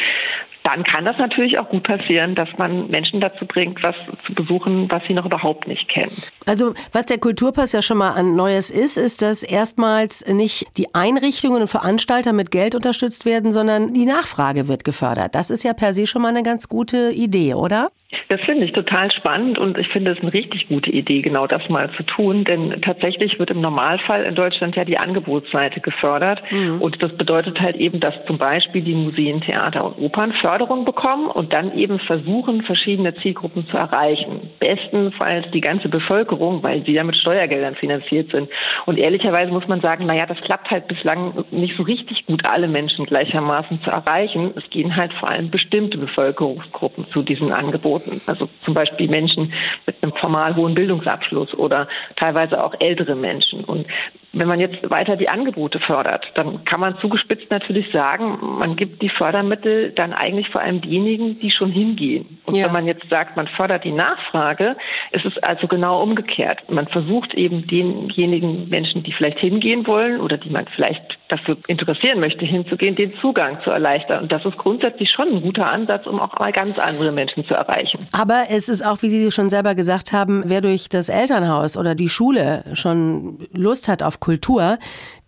dann 0.64 0.84
kann 0.84 1.06
das 1.06 1.18
natürlich 1.18 1.58
auch 1.58 1.70
gut 1.70 1.84
passieren, 1.84 2.36
dass 2.36 2.50
man 2.58 2.88
Menschen 2.90 3.20
dazu 3.20 3.46
bringt, 3.46 3.82
was 3.84 3.96
zu 4.24 4.34
besuchen, 4.36 4.90
was 4.92 5.02
sie 5.08 5.14
noch 5.14 5.26
überhaupt 5.26 5.68
nicht 5.68 5.88
kennen. 5.88 6.12
Also 6.46 6.74
was 6.92 7.06
der 7.06 7.18
Kulturpass 7.18 7.72
ja 7.72 7.82
schon 7.82 7.98
mal 7.98 8.12
an 8.12 8.36
Neues 8.36 8.70
ist, 8.70 8.98
ist, 8.98 9.22
dass 9.22 9.44
erstmals 9.44 10.28
nicht 10.28 10.68
die 10.78 10.94
Einrichtungen 10.94 11.62
und 11.62 11.68
Veranstalter 11.68 12.34
mit 12.34 12.52
Geld 12.52 12.76
unterstützt 12.76 13.26
werden, 13.26 13.52
sondern 13.52 13.94
die 13.94 14.06
Nachfrage 14.06 14.68
wird 14.68 14.84
gefördert. 14.84 15.36
Das 15.36 15.50
ist 15.50 15.64
ja 15.64 15.74
per 15.74 15.94
se 15.94 16.06
schon 16.06 16.22
mal 16.22 16.30
eine 16.30 16.44
ganz 16.44 16.70
gute 16.70 17.12
Idee, 17.12 17.54
oder? 17.56 17.90
Das 18.28 18.42
finde 18.42 18.66
ich 18.66 18.74
total 18.74 19.12
spannend 19.12 19.58
und 19.58 19.78
ich 19.78 19.88
finde 19.88 20.12
es 20.12 20.22
eine 20.22 20.34
richtig 20.34 20.68
gute 20.68 20.90
Idee, 20.90 21.22
genau 21.22 21.48
das 21.48 21.68
mal 21.70 21.90
zu 21.92 22.04
tun, 22.04 22.44
denn 22.44 22.82
tatsächlich 22.82 23.40
wird 23.40 23.52
im 23.52 23.62
Normalfall 23.62 24.24
in 24.24 24.36
Deutschland 24.36 24.76
ja 24.76 24.86
die 24.86 24.98
Angebotsseite 24.98 25.80
gefördert 25.80 26.42
mhm. 26.52 26.82
und 26.82 27.02
das 27.02 27.16
bedeutet 27.18 27.60
halt 27.60 27.78
eben, 27.78 28.00
dass 28.00 28.26
zum 28.26 28.38
Beispiel 28.38 28.82
die 28.82 28.96
Museen, 28.96 29.42
Theater 29.42 29.86
und 29.86 29.98
Opern 29.98 30.34
Förderung 30.52 30.84
bekommen 30.84 31.28
und 31.28 31.54
dann 31.54 31.78
eben 31.78 31.98
versuchen, 32.00 32.64
verschiedene 32.64 33.16
Zielgruppen 33.16 33.66
zu 33.68 33.78
erreichen. 33.78 34.42
Bestenfalls 34.60 35.50
die 35.52 35.62
ganze 35.62 35.88
Bevölkerung, 35.88 36.62
weil 36.62 36.84
sie 36.86 36.92
ja 36.92 37.06
mit 37.06 37.16
Steuergeldern 37.16 37.76
finanziert 37.76 38.32
sind. 38.32 38.50
Und 38.86 38.98
ehrlicherweise 38.98 39.50
muss 39.50 39.70
man 39.70 39.80
sagen, 39.80 40.08
naja, 40.08 40.26
das 40.26 40.42
klappt 40.42 40.70
halt 40.70 40.90
bislang 40.90 41.46
nicht 41.52 41.78
so 41.78 41.84
richtig 41.84 42.26
gut, 42.26 42.46
alle 42.46 42.68
Menschen 42.68 43.06
gleichermaßen 43.06 43.80
zu 43.80 43.92
erreichen. 43.92 44.52
Es 44.58 44.70
gehen 44.70 44.94
halt 44.98 45.14
vor 45.14 45.30
allem 45.30 45.50
bestimmte 45.50 45.98
Bevölkerungsgruppen 45.98 47.08
zu 47.12 47.22
diesen 47.22 47.54
Angeboten. 47.54 48.20
Also 48.28 48.50
zum 48.66 48.74
Beispiel 48.74 49.08
Menschen 49.08 49.54
mit 49.86 50.04
einem 50.04 50.12
formal 50.18 50.58
hohen 50.58 50.74
Bildungsabschluss 50.74 51.54
oder 51.54 51.88
teilweise 52.18 52.62
auch 52.62 52.76
ältere 52.78 53.16
Menschen. 53.16 53.64
Und 53.64 53.88
wenn 54.34 54.48
man 54.48 54.60
jetzt 54.60 54.90
weiter 54.90 55.18
die 55.18 55.30
Angebote 55.30 55.80
fördert, 55.80 56.26
dann 56.36 56.64
kann 56.64 56.80
man 56.80 56.98
zugespitzt 57.00 57.52
natürlich 57.52 57.92
sagen, 57.92 58.38
man 58.60 58.76
gibt 58.76 59.02
die 59.02 59.10
Fördermittel 59.10 59.92
dann 59.92 60.14
eigentlich 60.14 60.50
vor 60.50 60.62
allem 60.62 60.82
diejenigen, 60.82 61.38
die 61.40 61.52
schon 61.52 61.72
hingehen 61.72 62.40
Und 62.48 62.56
ja. 62.56 62.66
wenn 62.66 62.74
man 62.74 62.88
jetzt 62.88 63.10
sagt, 63.10 63.36
man 63.36 63.48
fördert 63.48 63.84
die 63.84 63.92
Nachfrage, 63.92 64.78
ist 65.12 65.26
es 65.26 65.38
also 65.44 65.68
genau 65.68 66.02
umgekehrt. 66.02 66.70
Man 66.70 66.88
versucht 66.88 67.34
eben 67.34 67.68
denjenigen 67.68 68.70
Menschen, 68.70 69.04
die 69.04 69.12
vielleicht 69.12 69.40
hingehen 69.40 69.86
wollen 69.86 70.22
oder 70.22 70.38
die 70.38 70.50
man 70.50 70.66
vielleicht 70.68 71.18
dafür 71.32 71.58
interessieren 71.68 72.20
möchte, 72.20 72.46
hinzugehen, 72.46 72.96
den 72.96 73.14
Zugang 73.16 73.58
zu 73.64 73.70
erleichtern. 73.70 74.24
Und 74.24 74.32
das 74.32 74.46
ist 74.46 74.58
grundsätzlich 74.58 75.10
schon 75.10 75.30
ein 75.30 75.42
guter 75.42 75.68
Ansatz, 75.68 76.06
um 76.06 76.20
auch 76.20 76.38
mal 76.40 76.52
ganz 76.52 76.78
andere 76.78 77.12
Menschen 77.12 77.46
zu 77.46 77.54
erreichen. 77.54 78.00
Aber 78.12 78.46
es 78.50 78.70
ist 78.70 78.86
auch, 78.86 79.02
wie 79.02 79.10
Sie 79.10 79.32
schon 79.32 79.50
selber 79.50 79.76
gesagt 79.76 80.14
haben, 80.14 80.44
wer 80.46 80.62
durch 80.62 80.90
das 80.90 81.10
Elternhaus 81.10 81.78
oder 81.78 81.96
die 81.96 82.10
Schule 82.10 82.64
schon 82.74 83.40
Lust 83.54 83.88
hat 83.88 84.04
auf 84.04 84.20
Kultur, 84.20 84.78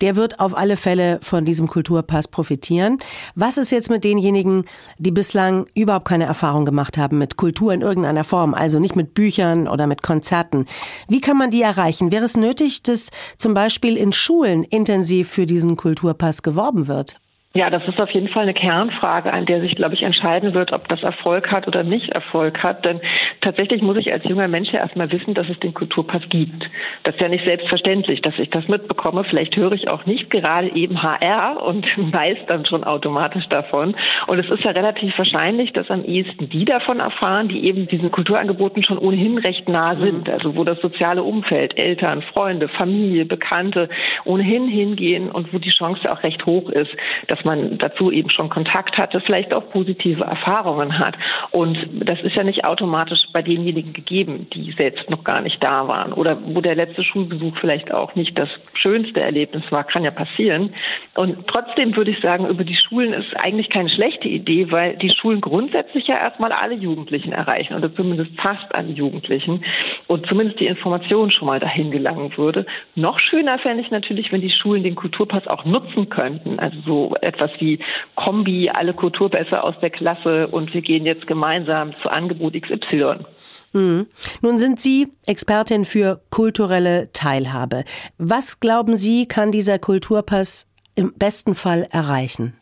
der 0.01 0.15
wird 0.17 0.41
auf 0.41 0.57
alle 0.57 0.75
Fälle 0.75 1.19
von 1.22 1.45
diesem 1.45 1.67
Kulturpass 1.67 2.27
profitieren. 2.27 2.98
Was 3.36 3.57
ist 3.57 3.72
jetzt 3.72 3.89
mit 3.89 4.03
denjenigen, 4.03 4.65
die 4.98 5.12
bislang 5.12 5.65
überhaupt 5.75 6.07
keine 6.07 6.25
Erfahrung 6.25 6.65
gemacht 6.65 6.98
haben 6.98 7.17
mit 7.17 7.38
Kultur 7.38 7.74
in 7.74 7.81
irgendeiner 7.81 8.25
Form, 8.25 8.53
also 8.53 8.79
nicht 8.79 8.98
mit 8.98 9.13
Büchern 9.13 9.67
oder 9.67 9.88
mit 9.88 10.03
Konzerten? 10.03 10.65
Wie 11.07 11.22
kann 11.22 11.38
man 11.38 11.51
die 11.51 11.62
erreichen? 11.62 12.12
Wäre 12.12 12.25
es 12.25 12.36
nötig, 12.36 12.83
dass 12.83 13.12
zum 13.38 13.53
Beispiel 13.53 13.95
in 13.95 14.12
Schulen 14.12 14.63
intensiv 14.63 15.29
für 15.29 15.45
diesen 15.45 15.77
Kulturpass 15.94 16.42
geworben 16.42 16.88
wird? 16.88 17.18
Ja, 17.55 17.69
das 17.69 17.88
ist 17.88 18.01
auf 18.01 18.10
jeden 18.10 18.29
Fall 18.29 18.43
eine 18.43 18.55
Kernfrage, 18.55 19.31
an 19.31 19.45
der 19.45 19.62
sich, 19.62 19.75
glaube 19.75 19.93
ich, 19.93 20.01
entscheiden 20.01 20.55
wird, 20.55 20.74
ob 20.74 20.88
das 20.88 21.03
Erfolg 21.03 21.51
hat 21.51 21.67
oder 21.67 21.83
nicht 21.83 22.10
Erfolg 22.10 22.63
hat. 22.63 22.83
Denn 22.83 23.00
tatsächlich 23.41 23.83
muss 23.83 23.98
ich 23.98 24.12
als 24.12 24.27
junger 24.27 24.48
Mensch 24.48 24.72
ja 24.72 24.79
erstmal 24.79 25.12
wissen, 25.12 25.36
dass 25.36 25.48
es 25.48 25.60
den 25.60 25.75
Kulturpass 25.75 26.24
gibt. 26.29 26.67
Das 27.03 27.13
ist 27.13 27.22
ja 27.22 27.29
nicht 27.29 27.45
selbstverständlich, 27.45 28.24
dass 28.24 28.33
ich 28.39 28.50
das 28.50 28.67
mitbekomme. 28.67 29.24
Vielleicht 29.25 29.55
höre 29.55 29.74
ich 29.74 29.88
auch 29.91 30.07
nicht 30.07 30.31
gerade 30.31 30.75
eben 30.75 31.03
HR 31.03 31.62
und 31.62 31.86
weiß 31.95 32.39
dann 32.48 32.65
schon 32.65 32.83
automatisch 32.83 33.45
davon. 33.50 33.95
Und 34.25 34.39
es 34.39 34.50
ist 34.50 34.63
ja 34.63 34.72
relativ 34.72 35.15
wahrscheinlich, 35.15 35.74
dass 35.74 35.91
am 35.91 36.03
ehesten 36.03 36.50
die 36.50 36.65
davon 36.65 37.01
erfahren, 37.01 37.50
die 37.50 37.65
eben 37.67 37.88
diesen 37.88 38.10
Kulturangeboten 38.10 38.83
schon 38.83 38.98
ohnehin 38.98 39.38
recht 39.38 39.69
nah 39.69 39.95
sind. 39.95 40.27
Mhm. 40.27 40.33
Also 40.33 40.55
wo 40.55 40.63
das 40.63 40.81
soziale 40.81 41.22
Umfeld, 41.22 41.77
Eltern, 41.77 42.24
Freunde, 42.24 42.67
Familie, 42.67 43.25
Bekannte 43.25 43.89
ohnehin 44.25 44.67
hingehen 44.67 45.29
und 45.29 45.53
wo 45.53 45.60
die 45.60 45.69
Chance 45.69 46.12
auch 46.12 46.24
recht 46.24 46.48
hoch 46.48 46.72
ist, 46.72 46.89
dass 47.27 47.43
man 47.46 47.78
dazu 47.78 48.12
eben 48.12 48.30
schon 48.30 48.50
Kontakt 48.50 48.98
hatte, 48.98 49.20
vielleicht 49.22 49.54
auch 49.54 49.70
positive 49.70 50.24
Erfahrungen 50.24 51.00
hat. 51.00 51.16
Und 51.52 51.78
das 51.94 52.20
ist 52.22 52.36
ja 52.36 52.44
nicht 52.44 52.66
automatisch 52.66 53.20
bei 53.32 53.42
denjenigen 53.42 53.94
gegeben, 53.94 54.48
die 54.54 54.74
selbst 54.78 55.10
noch 55.10 55.24
gar 55.24 55.42
nicht 55.42 55.64
da 55.64 55.88
waren 55.88 56.14
oder 56.14 56.38
wo 56.46 56.62
der 56.62 56.76
letzte 56.76 57.04
Schulbesuch 57.04 57.58
vielleicht 57.60 57.94
auch 57.94 58.16
nicht 58.16 58.38
das 58.38 58.50
schönste 58.74 59.22
Erlebnis 59.22 59.64
war, 59.72 59.84
kann 59.84 60.04
ja 60.04 60.12
passieren. 60.12 60.74
Und 61.16 61.48
trotzdem 61.48 61.96
würde 61.96 62.12
ich 62.12 62.20
sagen, 62.22 62.48
über 62.48 62.64
die 62.64 62.76
Schulen 62.76 63.14
ist 63.14 63.34
eigentlich 63.44 63.70
keine 63.70 63.90
schlechte 63.90 64.28
Idee, 64.28 64.72
weil 64.72 64.98
die 64.98 65.12
Schulen 65.12 65.42
grundsätzlich 65.42 66.08
ja 66.08 66.18
erstmal 66.18 66.52
alle 66.52 66.76
Jugendlichen 66.76 67.34
erreichen 67.34 67.76
oder 67.76 67.94
zumindest 67.94 68.32
fast 68.40 68.76
alle 68.76 68.92
Jugendlichen 68.92 69.64
und 70.08 70.26
zumindest 70.28 70.60
die 70.60 70.68
Information 70.68 71.32
schon 71.32 71.48
mal 71.48 71.60
dahin 71.60 71.92
gelangen 71.92 72.36
würde. 72.38 72.66
Noch 72.96 73.20
schöner 73.20 73.60
fände 73.60 73.84
ich 73.84 73.92
natürlich, 73.92 74.32
wenn 74.32 74.42
die 74.42 74.52
Schulen 74.52 74.84
den 74.84 74.96
Kulturpass 74.96 75.48
auch 75.48 75.66
nutzen 75.66 76.10
könnten. 76.10 76.60
Also 76.60 76.78
so 76.86 77.16
etwas 77.34 77.52
wie 77.60 77.80
Kombi, 78.16 78.70
alle 78.74 78.94
Kulturpässe 78.94 79.63
aus 79.63 79.75
der 79.82 79.90
Klasse 79.90 80.48
und 80.48 80.74
wir 80.74 80.82
gehen 80.82 81.06
jetzt 81.06 81.28
gemeinsam 81.28 81.94
zu 82.02 82.10
Angebot 82.10 82.54
XY. 82.54 83.25
Mhm. 83.74 84.08
Nun 84.42 84.60
sind 84.60 84.80
Sie 84.80 85.08
Expertin 85.25 85.84
für 85.86 86.22
kulturelle 86.30 87.10
Teilhabe. 87.12 87.84
Was 88.18 88.60
glauben 88.60 88.96
Sie, 88.96 89.28
kann 89.28 89.52
dieser 89.52 89.80
Kulturpass 89.80 90.73
im 90.96 91.14
besten 91.14 91.56
Fall 91.56 91.88
erreichen? 91.92 92.54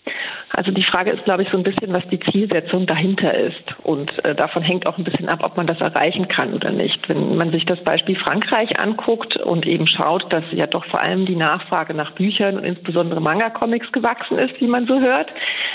Also 0.54 0.72
die 0.72 0.84
Frage 0.84 1.12
ist, 1.12 1.24
glaube 1.24 1.44
ich, 1.44 1.50
so 1.50 1.58
ein 1.58 1.64
bisschen, 1.64 1.94
was 1.94 2.04
die 2.06 2.20
Zielsetzung 2.20 2.86
dahinter 2.86 3.34
ist. 3.34 3.64
Und 3.84 4.24
äh, 4.26 4.36
davon 4.36 4.64
hängt 4.64 4.86
auch 4.86 4.98
ein 4.98 5.06
bisschen 5.06 5.30
ab, 5.30 5.40
ob 5.44 5.56
man 5.56 5.66
das 5.66 5.80
erreichen 5.80 6.28
kann 6.28 6.54
oder 6.54 6.72
nicht. 6.72 7.08
Wenn 7.08 7.38
man 7.38 7.52
sich 7.52 7.66
das 7.66 7.82
Beispiel 7.84 8.18
Frankreich 8.18 8.80
anguckt 8.80 9.38
und 9.38 9.66
eben 9.66 9.88
schaut, 9.88 10.32
dass 10.32 10.44
ja 10.52 10.68
doch 10.68 10.86
vor 10.86 11.02
allem 11.02 11.26
die 11.26 11.38
Nachfrage 11.38 11.94
nach 11.94 12.12
Büchern 12.12 12.58
und 12.58 12.66
insbesondere 12.66 13.22
Manga-Comics 13.22 13.92
gewachsen 13.94 14.40
ist, 14.40 14.60
wie 14.60 14.68
man 14.68 14.86
so 14.88 15.00
hört, 15.00 15.32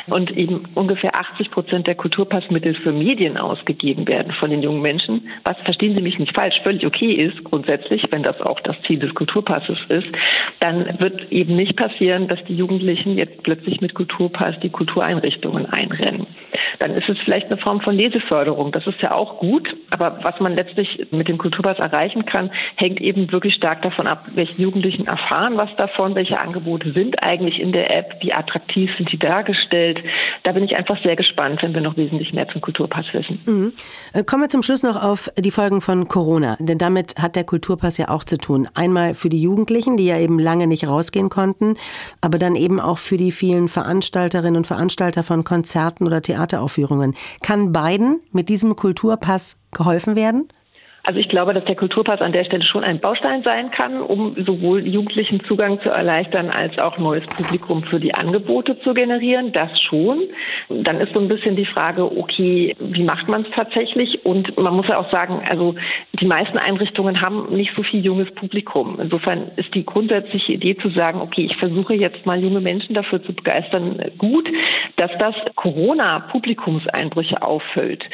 und 0.08 0.30
eben 0.36 0.64
ungefähr 0.74 1.18
80 1.18 1.50
Prozent 1.50 1.86
der 1.86 1.94
Kulturpassmittel 1.94 2.74
für 2.74 2.92
Medien 2.92 3.38
ausgegeben 3.38 4.06
werden 4.06 4.32
von 4.32 4.50
den 4.50 4.62
jungen 4.62 4.82
Menschen, 4.82 5.28
was, 5.42 5.56
verstehen 5.64 5.96
Sie 5.96 6.02
mich 6.02 6.18
nicht 6.18 6.34
falsch, 6.34 6.60
völlig 6.62 6.86
okay 6.86 7.12
ist 7.12 7.42
grundsätzlich, 7.44 8.04
wenn 8.10 8.22
das 8.22 8.40
auch 8.40 8.60
das 8.60 8.76
Ziel 8.86 8.98
des 8.98 9.14
Kulturpasses 9.14 9.78
ist, 9.88 10.08
dann 10.60 10.98
wird 11.00 11.30
eben 11.30 11.56
nicht 11.56 11.76
passieren, 11.76 12.28
dass 12.28 12.42
die 12.44 12.56
Jugendlichen 12.56 13.18
jetzt 13.18 13.42
plötzlich 13.42 13.80
mit 13.80 13.94
Kulturpass 13.94 14.58
die 14.60 14.70
Kultureinrichtungen 14.70 15.66
einrennen. 15.66 16.26
Dann 16.78 16.92
ist 16.94 17.08
es 17.08 17.18
vielleicht 17.24 17.46
eine 17.46 17.56
Form 17.56 17.80
von 17.80 17.94
Leseförderung. 17.94 18.72
Das 18.72 18.86
ist 18.86 19.00
ja 19.00 19.12
auch 19.12 19.38
gut. 19.38 19.68
Aber 19.90 20.18
was 20.22 20.38
man 20.40 20.54
letztlich 20.54 21.06
mit 21.10 21.28
dem 21.28 21.38
Kulturpass 21.38 21.78
erreichen 21.78 22.24
kann, 22.26 22.50
hängt 22.76 23.00
eben 23.00 23.30
wirklich 23.32 23.54
stark 23.54 23.82
davon 23.82 24.06
ab, 24.06 24.26
welche 24.34 24.60
Jugendlichen 24.60 25.06
erfahren 25.06 25.56
was 25.56 25.74
davon, 25.76 26.14
welche 26.14 26.38
Angebote 26.38 26.92
sind 26.92 27.22
eigentlich 27.22 27.60
in 27.60 27.72
der 27.72 27.96
App, 27.96 28.16
wie 28.20 28.32
attraktiv 28.32 28.90
sind 28.96 29.10
die 29.12 29.18
dargestellt. 29.18 30.00
Da 30.42 30.52
bin 30.52 30.64
ich 30.64 30.76
einfach 30.76 31.02
sehr 31.02 31.16
gespannt, 31.16 31.62
wenn 31.62 31.74
wir 31.74 31.80
noch 31.80 31.96
wesentlich 31.96 32.32
mehr 32.32 32.48
zum 32.48 32.60
Kulturpass 32.60 33.06
wissen. 33.12 33.40
Mhm. 33.46 33.72
Äh, 34.12 34.24
kommen 34.24 34.42
wir 34.42 34.48
zum 34.48 34.62
Schluss 34.62 34.82
noch 34.82 35.02
auf 35.02 35.30
die 35.38 35.50
Folgen 35.50 35.80
von 35.80 36.08
Corona. 36.08 36.56
Denn 36.58 36.78
damit 36.78 37.16
hat 37.18 37.36
der 37.36 37.44
Kulturpass 37.44 37.98
ja 37.98 38.08
auch 38.08 38.24
zu 38.24 38.38
tun. 38.38 38.68
Einmal 38.74 39.14
für 39.14 39.28
die 39.28 39.40
Jugendlichen, 39.40 39.96
die 39.96 40.06
ja 40.06 40.18
eben 40.18 40.38
lange 40.38 40.66
nicht 40.66 40.86
rausgehen 40.86 41.28
konnten, 41.28 41.76
aber 42.20 42.38
dann 42.38 42.56
eben 42.56 42.80
auch 42.80 42.98
für 42.98 43.16
die 43.16 43.30
vielen 43.30 43.68
Veranstalterinnen 43.68 44.56
und 44.56 44.66
Veranstalter 44.66 45.22
von 45.22 45.44
Konzerten 45.44 46.06
oder 46.06 46.20
Theateraufführungen. 46.66 47.14
Kann 47.42 47.72
beiden 47.72 48.20
mit 48.32 48.48
diesem 48.48 48.76
Kulturpass 48.76 49.58
geholfen 49.72 50.16
werden? 50.16 50.48
Also 51.06 51.20
ich 51.20 51.28
glaube, 51.28 51.54
dass 51.54 51.64
der 51.64 51.76
Kulturpass 51.76 52.20
an 52.20 52.32
der 52.32 52.44
Stelle 52.44 52.64
schon 52.64 52.82
ein 52.82 52.98
Baustein 52.98 53.44
sein 53.44 53.70
kann, 53.70 54.00
um 54.00 54.34
sowohl 54.44 54.84
Jugendlichen 54.84 55.38
Zugang 55.38 55.76
zu 55.76 55.90
erleichtern, 55.90 56.50
als 56.50 56.76
auch 56.80 56.98
neues 56.98 57.24
Publikum 57.28 57.84
für 57.84 58.00
die 58.00 58.12
Angebote 58.12 58.80
zu 58.80 58.92
generieren. 58.92 59.52
Das 59.52 59.70
schon. 59.82 60.22
Dann 60.68 61.00
ist 61.00 61.14
so 61.14 61.20
ein 61.20 61.28
bisschen 61.28 61.54
die 61.54 61.64
Frage, 61.64 62.04
okay, 62.04 62.74
wie 62.80 63.04
macht 63.04 63.28
man 63.28 63.42
es 63.42 63.50
tatsächlich? 63.54 64.24
Und 64.24 64.58
man 64.58 64.74
muss 64.74 64.88
ja 64.88 64.98
auch 64.98 65.08
sagen, 65.12 65.42
also 65.48 65.76
die 66.20 66.26
meisten 66.26 66.58
Einrichtungen 66.58 67.20
haben 67.20 67.54
nicht 67.54 67.70
so 67.76 67.84
viel 67.84 68.04
junges 68.04 68.34
Publikum. 68.34 68.98
Insofern 69.00 69.52
ist 69.54 69.72
die 69.76 69.86
grundsätzliche 69.86 70.54
Idee 70.54 70.74
zu 70.74 70.88
sagen, 70.88 71.20
okay, 71.20 71.42
ich 71.42 71.56
versuche 71.56 71.94
jetzt 71.94 72.26
mal 72.26 72.42
junge 72.42 72.60
Menschen 72.60 72.94
dafür 72.94 73.22
zu 73.22 73.32
begeistern, 73.32 74.00
gut. 74.18 74.50
Dass 74.96 75.12
das 75.20 75.36
Corona-Publikumseinbrüche 75.54 77.42
auffüllt, 77.42 78.04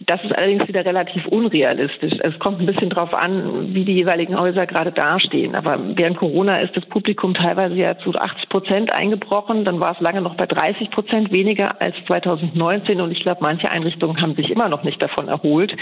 das 0.00 0.24
ist 0.24 0.32
allerdings 0.32 0.66
wieder 0.66 0.84
relativ 0.84 1.26
unrealistisch. 1.26 2.14
Es 2.20 2.39
kommt 2.40 2.60
ein 2.60 2.66
bisschen 2.66 2.90
drauf 2.90 3.14
an, 3.14 3.74
wie 3.74 3.84
die 3.84 3.94
jeweiligen 3.94 4.38
Häuser 4.38 4.66
gerade 4.66 4.92
dastehen. 4.92 5.54
Aber 5.54 5.78
während 5.96 6.16
Corona 6.16 6.58
ist 6.58 6.76
das 6.76 6.84
Publikum 6.86 7.34
teilweise 7.34 7.74
ja 7.74 7.96
zu 7.98 8.12
80 8.12 8.48
Prozent 8.48 8.92
eingebrochen. 8.92 9.64
Dann 9.64 9.78
war 9.78 9.92
es 9.92 10.00
lange 10.00 10.20
noch 10.20 10.34
bei 10.34 10.46
30 10.46 10.90
Prozent 10.90 11.30
weniger 11.30 11.80
als 11.80 11.94
2019. 12.06 13.00
Und 13.00 13.12
ich 13.12 13.20
glaube, 13.20 13.42
manche 13.42 13.70
Einrichtungen 13.70 14.20
haben 14.20 14.34
sich 14.34 14.50
immer 14.50 14.68
noch 14.68 14.82
nicht 14.82 15.02
davon 15.02 15.28
erholt. 15.28 15.72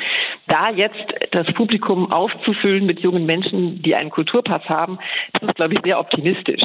Da 0.49 0.71
jetzt 0.71 0.97
das 1.31 1.47
Publikum 1.55 2.13
aufzufüllen 2.13 2.87
mit 2.87 3.01
jungen 3.01 3.25
Menschen, 3.25 3.83
die 3.83 3.95
einen 3.95 4.11
Kulturpass 4.11 4.65
haben, 4.69 4.99
das 5.33 5.49
ist, 5.49 5.57
glaube 5.57 5.75
ich, 5.75 5.81
sehr 5.85 5.99
optimistisch. 6.01 6.63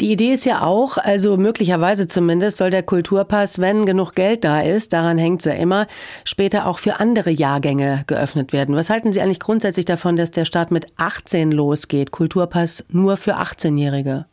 Die 0.00 0.12
Idee 0.12 0.32
ist 0.32 0.44
ja 0.44 0.62
auch, 0.62 0.96
also 0.98 1.36
möglicherweise 1.36 2.08
zumindest 2.08 2.58
soll 2.58 2.70
der 2.70 2.82
Kulturpass, 2.82 3.60
wenn 3.60 3.86
genug 3.86 4.14
Geld 4.14 4.44
da 4.44 4.60
ist, 4.60 4.92
daran 4.92 5.18
hängt 5.18 5.40
es 5.40 5.44
ja 5.46 5.52
immer, 5.52 5.86
später 6.24 6.66
auch 6.66 6.78
für 6.78 6.98
andere 7.00 7.30
Jahrgänge 7.30 8.04
geöffnet 8.06 8.52
werden. 8.52 8.74
Was 8.74 8.90
halten 8.90 9.03
Sie 9.12 9.20
eigentlich 9.20 9.40
grundsätzlich 9.40 9.86
davon, 9.86 10.16
dass 10.16 10.30
der 10.30 10.44
Start 10.44 10.70
mit 10.70 10.86
18 10.96 11.52
losgeht? 11.52 12.10
Kulturpass 12.10 12.84
nur 12.88 13.16
für 13.16 13.36
18-Jährige? 13.36 14.26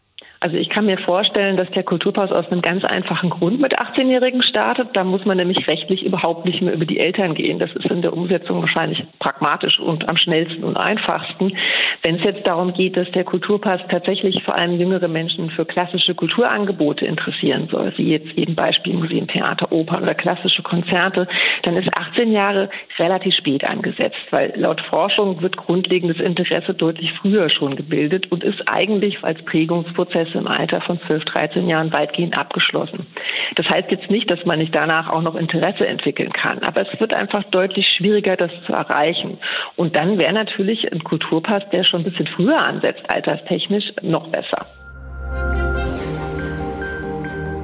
Also 0.44 0.58
ich 0.58 0.70
kann 0.70 0.88
mir 0.88 0.98
vorstellen, 0.98 1.56
dass 1.56 1.70
der 1.70 1.84
Kulturpass 1.84 2.32
aus 2.32 2.48
einem 2.48 2.64
ganz 2.64 2.84
einfachen 2.84 3.30
Grund 3.30 3.62
mit 3.62 3.80
18-Jährigen 3.80 4.42
startet. 4.42 4.90
Da 4.96 5.04
muss 5.04 5.24
man 5.24 5.38
nämlich 5.38 5.68
rechtlich 5.68 6.04
überhaupt 6.04 6.46
nicht 6.46 6.64
mehr 6.64 6.74
über 6.74 6.86
die 6.86 7.00
Eltern 7.00 7.36
gehen. 7.36 7.60
Das 7.60 7.70
ist 7.76 7.86
in 7.86 8.02
der 8.02 8.12
Umsetzung 8.12 8.60
wahrscheinlich 8.60 9.04
pragmatisch 9.20 9.80
und 9.80 10.10
am 10.10 10.18
schnellsten 10.18 10.64
und 10.64 10.78
einfachsten. 10.78 11.56
Wenn 12.02 12.16
es 12.16 12.24
jetzt 12.24 12.50
darum 12.50 12.74
geht, 12.74 12.98
dass 12.98 13.12
der 13.12 13.24
Kulturpass 13.24 13.82
tatsächlich 13.92 14.42
vor 14.44 14.58
allem 14.58 14.80
jüngere 14.80 15.08
Menschen 15.08 15.52
für 15.52 15.64
klassische 15.64 16.16
Kulturangebote 16.16 17.06
interessieren 17.06 17.68
soll, 17.70 17.94
wie 17.98 18.10
jetzt 18.10 18.36
eben 18.36 18.56
Beispiel 18.56 18.96
Museum, 18.96 19.28
Theater, 19.28 19.72
Opern 19.72 20.02
oder 20.02 20.16
klassische 20.16 20.64
Konzerte, 20.64 21.28
dann 21.62 21.78
ist 21.78 21.88
18 22.12 22.32
Jahre 22.32 22.70
relativ 22.98 23.34
spät 23.36 23.68
angesetzt, 23.68 24.20
weil 24.32 24.54
laut 24.56 24.82
Forschung 24.90 25.42
wird 25.42 25.58
grundlegendes 25.58 26.20
Interesse 26.20 26.74
deutlich 26.74 27.12
früher 27.22 27.50
schon 27.50 27.76
gebildet 27.76 28.32
und 28.32 28.44
ist 28.44 28.62
eigentlich 28.70 29.24
als 29.24 29.44
Prägungsprozess 29.46 30.30
im 30.34 30.48
Alter 30.48 30.82
von 30.82 31.00
12, 31.08 31.26
13 31.26 31.68
Jahren 31.68 31.94
weitgehend 31.94 32.38
abgeschlossen. 32.38 33.08
Das 33.56 33.68
heißt 33.68 33.92
jetzt 33.92 34.10
nicht, 34.10 34.30
dass 34.30 34.44
man 34.46 34.60
nicht 34.60 34.76
danach 34.76 35.10
auch 35.10 35.22
noch 35.22 35.36
Interesse 35.36 35.88
entwickeln 35.88 36.32
kann, 36.32 36.60
aber 36.60 36.82
es 36.82 37.00
wird 37.00 37.14
einfach 37.14 37.44
deutlich 37.46 37.88
schwieriger, 37.98 38.36
das 38.36 38.52
zu 38.66 38.74
erreichen. 38.74 39.38
Und 39.76 39.96
dann 39.96 40.18
wäre 40.18 40.34
natürlich 40.34 40.92
ein 40.92 41.04
Kulturpass, 41.04 41.64
der 41.72 41.84
schon 41.84 42.02
ein 42.02 42.12
bisschen 42.12 42.28
früher 42.28 42.60
ansetzt, 42.60 43.04
alterstechnisch, 43.08 43.86
noch 44.02 44.28
besser. 44.28 44.66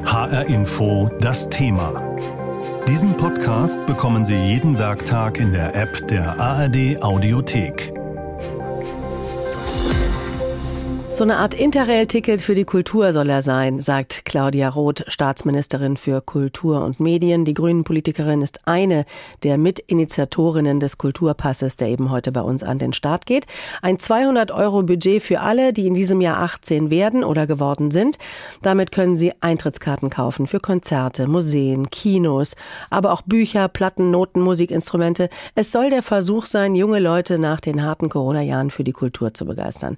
HR 0.06 0.48
Info, 0.48 1.10
das 1.20 1.50
Thema. 1.50 2.17
Diesen 2.88 3.18
Podcast 3.18 3.86
bekommen 3.86 4.24
Sie 4.24 4.38
jeden 4.38 4.80
Werktag 4.80 5.40
in 5.40 5.52
der 5.52 5.76
App 5.76 6.08
der 6.08 6.40
ARD 6.40 7.04
Audiothek. 7.04 7.97
So 11.18 11.24
eine 11.24 11.38
Art 11.38 11.56
Interrail-Ticket 11.56 12.44
für 12.44 12.54
die 12.54 12.64
Kultur 12.64 13.12
soll 13.12 13.32
er 13.32 13.42
sein, 13.42 13.80
sagt 13.80 14.24
Claudia 14.24 14.70
Roth, 14.70 15.04
Staatsministerin 15.08 15.98
für 15.98 16.22
Kultur 16.22 16.86
und 16.86 17.00
Medien. 17.00 17.44
Die 17.44 17.56
Grünen-Politikerin 17.56 18.44
ist 18.44 18.68
eine 18.68 19.04
der 19.42 19.58
Mitinitiatorinnen 19.58 20.80
des 20.80 21.00
Kulturpasses, 21.00 21.76
der 21.76 21.88
eben 21.88 22.12
heute 22.12 22.32
bei 22.32 22.42
uns 22.42 22.62
an 22.62 22.78
den 22.78 22.94
Start 22.94 23.26
geht. 23.26 23.48
Ein 23.82 23.98
200-Euro-Budget 23.98 25.24
für 25.24 25.40
alle, 25.40 25.74
die 25.74 25.88
in 25.88 25.96
diesem 25.96 26.22
Jahr 26.22 26.38
18 26.38 26.92
werden 26.92 27.24
oder 27.24 27.48
geworden 27.48 27.90
sind. 27.90 28.20
Damit 28.62 28.92
können 28.92 29.18
sie 29.18 29.34
Eintrittskarten 29.42 30.12
kaufen 30.12 30.46
für 30.46 30.60
Konzerte, 30.60 31.26
Museen, 31.26 31.90
Kinos, 31.90 32.56
aber 32.92 33.12
auch 33.12 33.24
Bücher, 33.24 33.70
Platten, 33.70 34.12
Noten, 34.12 34.42
Musikinstrumente. 34.42 35.30
Es 35.56 35.72
soll 35.72 35.90
der 35.90 36.04
Versuch 36.04 36.46
sein, 36.46 36.76
junge 36.76 37.00
Leute 37.00 37.40
nach 37.40 37.60
den 37.60 37.84
harten 37.84 38.08
Corona-Jahren 38.08 38.70
für 38.70 38.84
die 38.84 38.94
Kultur 38.94 39.34
zu 39.34 39.48
begeistern. 39.48 39.98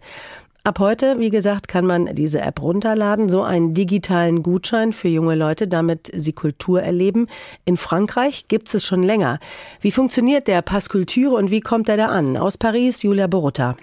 Ab 0.70 0.78
heute, 0.78 1.20
wie 1.20 1.32
gesagt, 1.32 1.68
kann 1.68 1.84
man 1.84 2.14
diese 2.14 2.42
App 2.42 2.62
runterladen, 2.62 3.28
so 3.28 3.42
einen 3.42 3.74
digitalen 3.74 4.44
Gutschein 4.44 4.94
für 4.94 5.08
junge 5.08 5.34
Leute, 5.34 5.68
damit 5.68 6.12
sie 6.14 6.32
Kultur 6.32 6.84
erleben. 6.84 7.26
In 7.66 7.76
Frankreich 7.76 8.48
gibt 8.50 8.72
es 8.76 8.86
schon 8.86 9.02
länger. 9.02 9.40
Wie 9.82 9.90
funktioniert 9.90 10.48
der 10.48 10.62
Pass 10.62 10.88
Culture 10.88 11.38
und 11.38 11.50
wie 11.50 11.62
kommt 11.62 11.90
er 11.90 11.98
da 11.98 12.06
an? 12.10 12.38
Aus 12.38 12.60
Paris, 12.60 13.02
Julia 13.02 13.26
Borutta. 13.26 13.78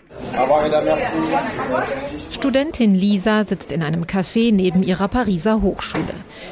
Studentin 2.30 2.94
Lisa 2.94 3.42
sitzt 3.42 3.72
in 3.72 3.82
einem 3.82 4.04
Café 4.04 4.54
neben 4.54 4.84
ihrer 4.84 5.08
Pariser 5.08 5.62
Hochschule. 5.62 6.04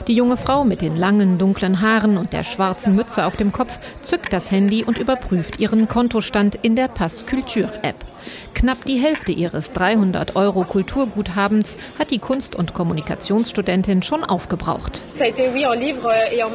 Die 0.08 0.16
junge 0.16 0.36
Frau 0.36 0.64
mit 0.64 0.80
den 0.80 0.96
langen, 0.96 1.38
dunklen 1.38 1.80
Haaren 1.80 2.18
und 2.18 2.32
der 2.32 2.42
schwarzen 2.42 2.96
Mütze 2.96 3.26
auf 3.26 3.36
dem 3.36 3.52
Kopf 3.52 3.78
zückt 4.02 4.32
das 4.32 4.50
Handy 4.50 4.82
und 4.82 4.98
überprüft 4.98 5.60
ihren 5.60 5.86
Kontostand 5.86 6.58
in 6.60 6.74
der 6.74 6.88
Pass 6.88 7.24
Culture 7.24 7.72
App. 7.82 8.13
Knapp 8.54 8.84
die 8.84 8.98
Hälfte 8.98 9.32
ihres 9.32 9.72
300 9.72 10.36
Euro 10.36 10.64
Kulturguthabens 10.64 11.76
hat 11.98 12.10
die 12.10 12.18
Kunst- 12.18 12.56
und 12.56 12.72
Kommunikationsstudentin 12.72 14.02
schon 14.02 14.24
aufgebraucht. 14.24 15.00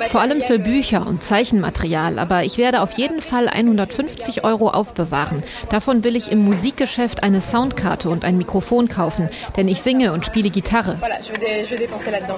Vor 0.09 0.21
allem 0.21 0.41
für 0.41 0.59
Bücher 0.59 1.05
und 1.05 1.23
Zeichenmaterial, 1.23 2.19
aber 2.19 2.43
ich 2.43 2.57
werde 2.57 2.81
auf 2.81 2.97
jeden 2.97 3.21
Fall 3.21 3.47
150 3.47 4.43
Euro 4.43 4.69
aufbewahren. 4.69 5.43
Davon 5.69 6.03
will 6.03 6.15
ich 6.15 6.31
im 6.31 6.39
Musikgeschäft 6.39 7.23
eine 7.23 7.41
Soundkarte 7.41 8.09
und 8.09 8.23
ein 8.23 8.37
Mikrofon 8.37 8.87
kaufen, 8.87 9.29
denn 9.57 9.67
ich 9.67 9.81
singe 9.81 10.13
und 10.13 10.25
spiele 10.25 10.49
Gitarre. 10.49 10.97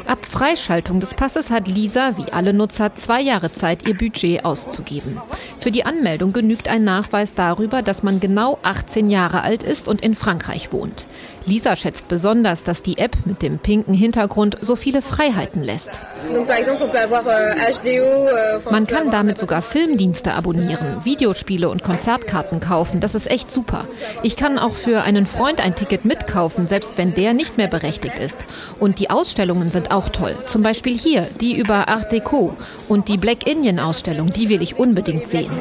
Ab 0.08 0.20
Freischaltung 0.30 1.00
des 1.00 1.14
Passes 1.14 1.50
hat 1.50 1.68
Lisa, 1.68 2.18
wie 2.18 2.32
alle 2.32 2.54
Nutzer, 2.54 2.96
zwei 2.96 3.22
Jahre 3.22 3.52
Zeit, 3.54 3.88
ihr 3.88 3.98
Budget 3.98 4.44
auszugeben. 4.44 5.22
Für 5.60 5.72
die 5.72 5.86
Anmeldung 5.86 6.34
genügt 6.34 6.68
ein 6.68 6.84
Nachweis 6.84 7.34
darüber, 7.34 7.82
dass 7.82 8.04
man 8.04 8.20
genau 8.20 8.60
18 8.64 9.10
Jahre 9.10 9.21
alt 9.22 9.44
alt 9.44 9.64
ist 9.64 9.88
und 9.88 10.02
in 10.02 10.16
Frankreich 10.16 10.72
wohnt. 10.72 11.06
Lisa 11.46 11.76
schätzt 11.76 12.08
besonders, 12.08 12.64
dass 12.64 12.84
die 12.84 12.98
App 12.98 13.26
mit 13.26 13.42
dem 13.42 13.60
pinken 13.60 13.94
Hintergrund 13.94 14.58
so 14.62 14.76
viele 14.76 15.02
Freiheiten 15.02 15.64
lässt. 15.64 15.90
Euh, 16.32 16.38
euh, 16.38 18.60
Man 18.70 18.88
kann 18.88 19.12
damit 19.12 19.40
sogar 19.40 19.62
Filmdienste 19.62 20.34
abonnieren, 20.34 21.02
Videospiele 21.04 21.70
und 21.70 21.84
Konzertkarten 21.84 22.60
kaufen. 22.60 23.00
Das 23.00 23.16
ist 23.16 23.30
echt 23.30 23.52
super. 23.52 23.86
Ich 24.24 24.38
kann 24.38 24.60
auch 24.60 24.76
für 24.76 25.02
einen 25.02 25.26
Freund 25.26 25.60
ein 25.60 25.76
Ticket 25.76 26.06
mitkaufen, 26.06 26.68
selbst 26.68 26.98
wenn 26.98 27.14
der 27.16 27.34
nicht 27.34 27.58
mehr 27.58 27.68
berechtigt 27.68 28.20
ist. 28.20 28.38
Und 28.80 29.00
die 29.00 29.10
Ausstellungen 29.10 29.70
sind 29.70 29.92
auch 29.92 30.10
toll. 30.10 30.36
Zum 30.48 30.62
Beispiel 30.62 30.98
hier, 30.98 31.28
die 31.40 31.58
über 31.58 31.88
Art 31.88 32.12
Deco 32.12 32.56
und 32.88 33.08
die 33.08 33.18
Black 33.18 33.48
Indian 33.48 33.80
Ausstellung, 33.80 34.32
die 34.32 34.50
will 34.50 34.62
ich 34.62 34.78
unbedingt 34.78 35.30
sehen. 35.30 35.52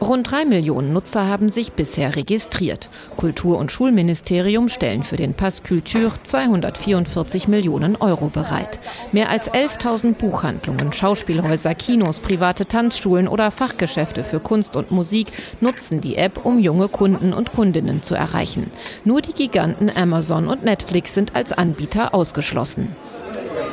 Rund 0.00 0.30
drei 0.30 0.44
Millionen 0.44 0.92
Nutzer 0.92 1.26
haben 1.26 1.48
sich 1.48 1.72
bisher 1.72 2.16
registriert. 2.16 2.90
Kultur- 3.16 3.56
und 3.56 3.72
Schulministerium 3.72 4.68
stellen 4.68 5.02
für 5.02 5.16
den 5.16 5.32
Pass 5.32 5.62
Culture 5.62 6.12
244 6.22 7.48
Millionen 7.48 7.96
Euro 7.96 8.26
bereit. 8.26 8.78
Mehr 9.12 9.30
als 9.30 9.50
11.000 9.50 10.14
Buchhandlungen, 10.14 10.92
Schauspielhäuser, 10.92 11.74
Kinos, 11.74 12.18
private 12.18 12.66
Tanzschulen 12.66 13.26
oder 13.26 13.50
Fachgeschäfte 13.50 14.22
für 14.22 14.38
Kunst 14.38 14.76
und 14.76 14.90
Musik 14.90 15.28
nutzen 15.60 16.02
die 16.02 16.16
App, 16.16 16.44
um 16.44 16.58
junge 16.58 16.88
Kunden 16.88 17.32
und 17.32 17.52
Kundinnen 17.52 18.02
zu 18.02 18.14
erreichen. 18.14 18.70
Nur 19.04 19.22
die 19.22 19.32
Giganten 19.32 19.90
Amazon 19.96 20.48
und 20.48 20.62
Netflix 20.62 21.14
sind 21.14 21.34
als 21.34 21.52
Anbieter 21.52 22.12
ausgeschlossen. 22.12 22.94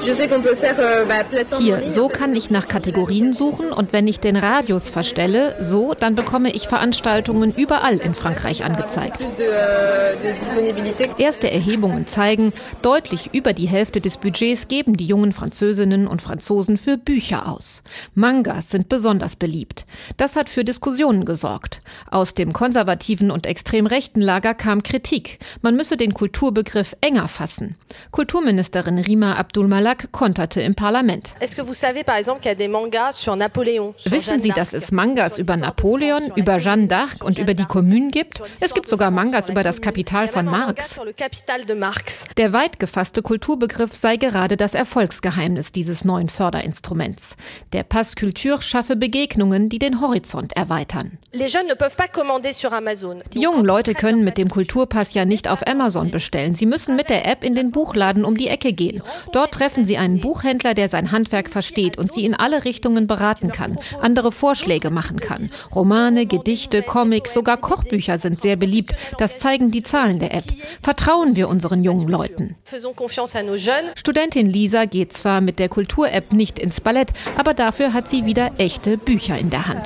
Euh, 0.06 1.58
Hier, 1.60 1.90
so 1.90 2.10
kann 2.10 2.36
ich 2.36 2.50
nach 2.50 2.68
Kategorien 2.68 3.34
suchen 3.34 3.72
und 3.72 3.94
wenn 3.94 4.08
ich 4.08 4.20
den 4.20 4.36
Radius 4.36 4.90
verstelle, 4.90 5.56
so, 5.62 5.94
dann 5.94 6.16
bekomme 6.16 6.52
ich 6.52 6.68
Veranstaltungen 6.68 7.54
überall 7.56 7.98
in 7.98 8.14
Frankreich 8.14 8.66
angezeigt. 8.66 9.20
Euh, 9.40 10.14
Erste 11.18 11.50
Erhebungen 11.52 12.06
zeigen, 12.08 12.52
deutlich 12.82 13.30
über 13.34 13.54
die 13.54 13.68
Hälfte 13.68 14.02
des 14.02 14.18
Budgets 14.18 14.68
geben 14.68 14.98
die 14.98 15.06
jungen 15.06 15.32
Französinnen 15.32 16.08
und 16.08 16.22
Franzosen 16.22 16.78
für 16.78 16.98
Bücher 16.98 17.48
aus. 17.48 17.82
Mangas 18.14 18.70
sind 18.70 18.90
besonders 18.90 19.36
beliebt. 19.38 19.86
Das 20.18 20.36
hat 20.36 20.50
für 20.50 20.66
Diskussionen 20.66 21.24
gesorgt. 21.24 21.82
Aus 22.12 22.34
dem 22.34 22.52
konservativen 22.52 23.32
und 23.32 23.46
extrem 23.46 23.86
rechten 23.86 24.22
Lager 24.22 24.54
kam 24.54 24.84
Kritik. 24.84 25.40
Man 25.62 25.76
müsse 25.76 25.96
den 25.96 26.14
Kulturbegriff 26.14 26.96
enger 27.02 27.28
fassen. 27.30 27.76
Kulturministerin 28.12 29.00
Rima 29.00 29.36
Abdul 29.36 29.68
Tag 29.94 30.12
konterte 30.12 30.62
im 30.62 30.76
Parlament. 30.76 31.34
Wissen 31.40 31.74
Sie, 34.42 34.50
dass 34.50 34.74
es 34.74 34.92
Mangas 34.92 35.38
über 35.38 35.56
Napoleon, 35.56 36.32
über 36.36 36.58
Jeanne 36.58 36.88
d'Arc 36.88 37.24
und 37.24 37.38
über 37.38 37.54
die 37.54 37.66
Kommune 37.66 38.10
gibt? 38.10 38.42
Es 38.60 38.74
gibt 38.74 38.90
sogar 38.90 39.12
Mangas 39.12 39.50
über 39.50 39.62
das 39.64 39.82
Kapital 39.82 40.28
von 40.28 40.46
Marx. 40.46 41.00
Der 42.38 42.54
weit 42.54 42.80
gefasste 42.80 43.22
Kulturbegriff 43.22 43.96
sei 43.96 44.18
gerade 44.18 44.58
das 44.58 44.74
Erfolgsgeheimnis 44.74 45.72
dieses 45.72 46.04
neuen 46.04 46.30
Förderinstruments. 46.30 47.36
Der 47.74 47.84
Pass 47.84 48.16
Culture 48.16 48.64
schaffe 48.64 48.96
Begegnungen, 48.96 49.70
die 49.70 49.78
den 49.80 50.02
Horizont 50.02 50.54
erweitern. 50.54 51.20
Die 51.34 53.42
jungen 53.42 53.66
Leute 53.66 53.94
können 53.94 54.24
mit 54.24 54.38
dem 54.38 54.50
Kulturpass 54.50 55.14
ja 55.14 55.26
nicht 55.26 55.48
auf 55.48 55.68
Amazon 55.68 56.10
bestellen. 56.10 56.56
Sie 56.56 56.66
müssen 56.66 56.96
mit 56.96 57.10
der 57.10 57.28
App 57.28 57.44
in 57.44 57.54
den 57.54 57.72
Buchladen 57.72 58.26
um 58.26 58.38
die 58.38 58.48
Ecke 58.48 58.74
gehen. 58.74 59.04
Dort 59.32 59.54
treffen 59.54 59.83
treffen 59.84 59.88
Sie 59.88 59.98
einen 59.98 60.20
Buchhändler, 60.20 60.74
der 60.74 60.88
sein 60.90 61.12
Handwerk 61.12 61.50
versteht 61.50 61.98
und 61.98 62.14
Sie 62.14 62.26
in 62.26 62.36
alle 62.36 62.64
Richtungen 62.64 63.08
beraten 63.08 63.52
kann, 63.52 63.78
andere 64.02 64.32
Vorschläge 64.32 64.90
machen 64.90 65.20
kann. 65.20 65.50
Romane, 65.74 66.26
Gedichte, 66.26 66.84
Comics, 66.84 67.34
sogar 67.34 67.58
Kochbücher 67.58 68.18
sind 68.18 68.42
sehr 68.42 68.56
beliebt. 68.56 68.96
Das 69.18 69.38
zeigen 69.38 69.72
die 69.72 69.84
Zahlen 69.84 70.20
der 70.20 70.34
App. 70.34 70.46
Vertrauen 70.82 71.36
wir 71.36 71.50
unseren 71.50 71.84
jungen 71.84 72.08
Leuten. 72.08 72.56
Studentin 73.96 74.50
Lisa 74.50 74.86
geht 74.86 75.14
zwar 75.14 75.42
mit 75.42 75.60
der 75.60 75.70
Kultur-App 75.70 76.34
nicht 76.34 76.60
ins 76.60 76.80
Ballett, 76.80 77.10
aber 77.38 77.54
dafür 77.54 77.94
hat 77.94 78.10
sie 78.10 78.26
wieder 78.26 78.52
echte 78.58 78.98
Bücher 78.98 79.38
in 79.38 79.50
der 79.50 79.68
Hand. 79.68 79.84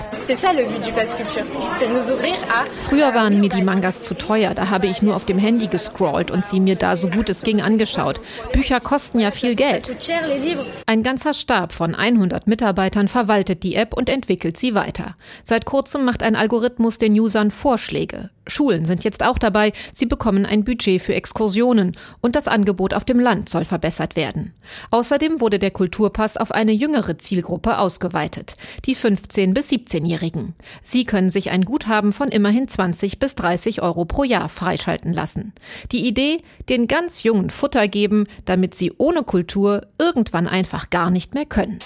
Früher 2.89 3.13
waren 3.13 3.39
mir 3.39 3.49
die 3.49 3.63
Mangas 3.63 4.03
zu 4.03 4.13
teuer, 4.13 4.53
da 4.53 4.69
habe 4.69 4.87
ich 4.87 5.01
nur 5.01 5.15
auf 5.15 5.25
dem 5.25 5.39
Handy 5.39 5.67
gescrollt 5.67 6.31
und 6.31 6.45
sie 6.45 6.59
mir 6.59 6.75
da 6.75 6.97
so 6.97 7.09
gut 7.09 7.29
es 7.29 7.41
ging 7.41 7.61
angeschaut. 7.61 8.19
Bücher 8.53 8.79
kosten 8.79 9.19
ja 9.19 9.31
viel 9.31 9.55
Geld. 9.55 9.86
Ein 10.85 11.03
ganzer 11.03 11.33
Stab 11.33 11.71
von 11.71 11.95
100 11.95 12.47
Mitarbeitern 12.47 13.07
verwaltet 13.07 13.63
die 13.63 13.75
App 13.75 13.93
und 13.93 14.09
entwickelt 14.09 14.57
sie 14.57 14.75
weiter. 14.75 15.15
Seit 15.43 15.65
kurzem 15.65 16.05
macht 16.05 16.23
ein 16.23 16.35
Algorithmus 16.35 16.97
den 16.97 17.17
Usern 17.19 17.51
Vorschläge. 17.51 18.29
Schulen 18.47 18.85
sind 18.85 19.03
jetzt 19.03 19.23
auch 19.23 19.37
dabei. 19.37 19.73
Sie 19.93 20.05
bekommen 20.05 20.45
ein 20.45 20.63
Budget 20.63 21.01
für 21.01 21.15
Exkursionen 21.15 21.95
und 22.21 22.35
das 22.35 22.47
Angebot 22.47 22.93
auf 22.93 23.05
dem 23.05 23.19
Land 23.19 23.49
soll 23.49 23.65
verbessert 23.65 24.15
werden. 24.15 24.53
Außerdem 24.91 25.39
wurde 25.39 25.59
der 25.59 25.71
Kulturpass 25.71 26.37
auf 26.37 26.51
eine 26.51 26.71
jüngere 26.71 27.17
Zielgruppe 27.17 27.77
ausgeweitet, 27.77 28.55
die 28.85 28.95
15- 28.95 29.53
bis 29.53 29.69
17-Jährigen. 29.69 30.55
Sie 30.83 31.05
können 31.05 31.29
sich 31.29 31.51
ein 31.51 31.65
Guthaben 31.65 32.13
von 32.13 32.29
immerhin 32.29 32.67
20 32.67 33.19
bis 33.19 33.35
30 33.35 33.81
Euro 33.81 34.05
pro 34.05 34.23
Jahr 34.23 34.49
freischalten 34.49 35.13
lassen. 35.13 35.53
Die 35.91 36.07
Idee, 36.07 36.41
den 36.69 36.87
ganz 36.87 37.23
Jungen 37.23 37.49
Futter 37.49 37.87
geben, 37.87 38.27
damit 38.45 38.75
sie 38.75 38.93
ohne 38.97 39.23
Kultur 39.23 39.87
irgendwann 39.99 40.47
einfach 40.47 40.89
gar 40.89 41.09
nicht 41.09 41.33
mehr 41.33 41.45
können. 41.45 41.79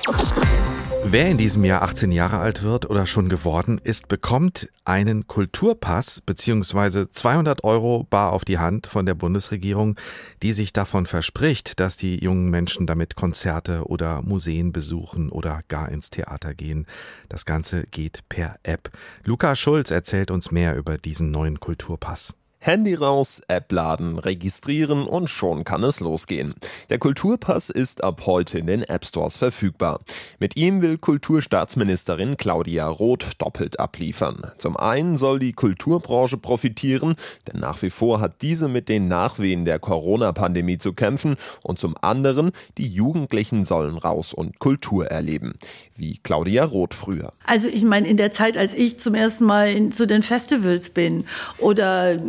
Wer 1.03 1.27
in 1.29 1.37
diesem 1.37 1.63
Jahr 1.65 1.81
18 1.81 2.11
Jahre 2.11 2.37
alt 2.37 2.63
wird 2.63 2.89
oder 2.89 3.05
schon 3.05 3.27
geworden 3.27 3.81
ist, 3.83 4.07
bekommt 4.07 4.69
einen 4.85 5.27
Kulturpass 5.27 6.21
bzw. 6.21 7.09
200 7.09 7.63
Euro 7.63 8.05
bar 8.09 8.31
auf 8.31 8.45
die 8.45 8.59
Hand 8.59 8.87
von 8.87 9.05
der 9.05 9.15
Bundesregierung, 9.15 9.97
die 10.41 10.53
sich 10.53 10.73
davon 10.73 11.05
verspricht, 11.05 11.79
dass 11.79 11.97
die 11.97 12.23
jungen 12.23 12.49
Menschen 12.49 12.87
damit 12.87 13.15
Konzerte 13.15 13.85
oder 13.85 14.21
Museen 14.21 14.71
besuchen 14.71 15.29
oder 15.29 15.61
gar 15.67 15.89
ins 15.89 16.11
Theater 16.11 16.53
gehen. 16.53 16.85
Das 17.27 17.45
Ganze 17.45 17.83
geht 17.87 18.21
per 18.29 18.55
App. 18.63 18.89
Luca 19.25 19.55
Schulz 19.55 19.91
erzählt 19.91 20.31
uns 20.31 20.51
mehr 20.51 20.77
über 20.77 20.97
diesen 20.97 21.31
neuen 21.31 21.59
Kulturpass. 21.59 22.35
Handy 22.63 22.93
raus, 22.93 23.41
App 23.47 23.71
laden, 23.71 24.19
registrieren 24.19 25.07
und 25.07 25.31
schon 25.31 25.63
kann 25.63 25.83
es 25.83 25.99
losgehen. 25.99 26.53
Der 26.91 26.99
Kulturpass 26.99 27.71
ist 27.71 28.03
ab 28.03 28.21
heute 28.27 28.59
in 28.59 28.67
den 28.67 28.83
App 28.83 29.03
Stores 29.03 29.35
verfügbar. 29.35 29.99
Mit 30.37 30.55
ihm 30.57 30.79
will 30.79 30.99
Kulturstaatsministerin 30.99 32.37
Claudia 32.37 32.87
Roth 32.87 33.29
doppelt 33.39 33.79
abliefern. 33.79 34.51
Zum 34.59 34.77
einen 34.77 35.17
soll 35.17 35.39
die 35.39 35.53
Kulturbranche 35.53 36.37
profitieren, 36.37 37.15
denn 37.51 37.59
nach 37.59 37.81
wie 37.81 37.89
vor 37.89 38.19
hat 38.19 38.43
diese 38.43 38.67
mit 38.67 38.89
den 38.89 39.07
Nachwehen 39.07 39.65
der 39.65 39.79
Corona-Pandemie 39.79 40.77
zu 40.77 40.93
kämpfen 40.93 41.37
und 41.63 41.79
zum 41.79 41.95
anderen 41.99 42.51
die 42.77 42.87
Jugendlichen 42.87 43.65
sollen 43.65 43.97
raus 43.97 44.35
und 44.35 44.59
Kultur 44.59 45.07
erleben. 45.07 45.55
Wie 45.95 46.19
Claudia 46.21 46.65
Roth 46.65 46.93
früher. 46.93 47.33
Also 47.43 47.67
ich 47.67 47.85
meine, 47.85 48.07
in 48.07 48.17
der 48.17 48.31
Zeit, 48.31 48.55
als 48.55 48.75
ich 48.75 48.99
zum 48.99 49.15
ersten 49.15 49.45
Mal 49.45 49.71
in, 49.71 49.91
zu 49.91 50.05
den 50.05 50.21
Festivals 50.21 50.91
bin 50.91 51.25
oder 51.57 52.19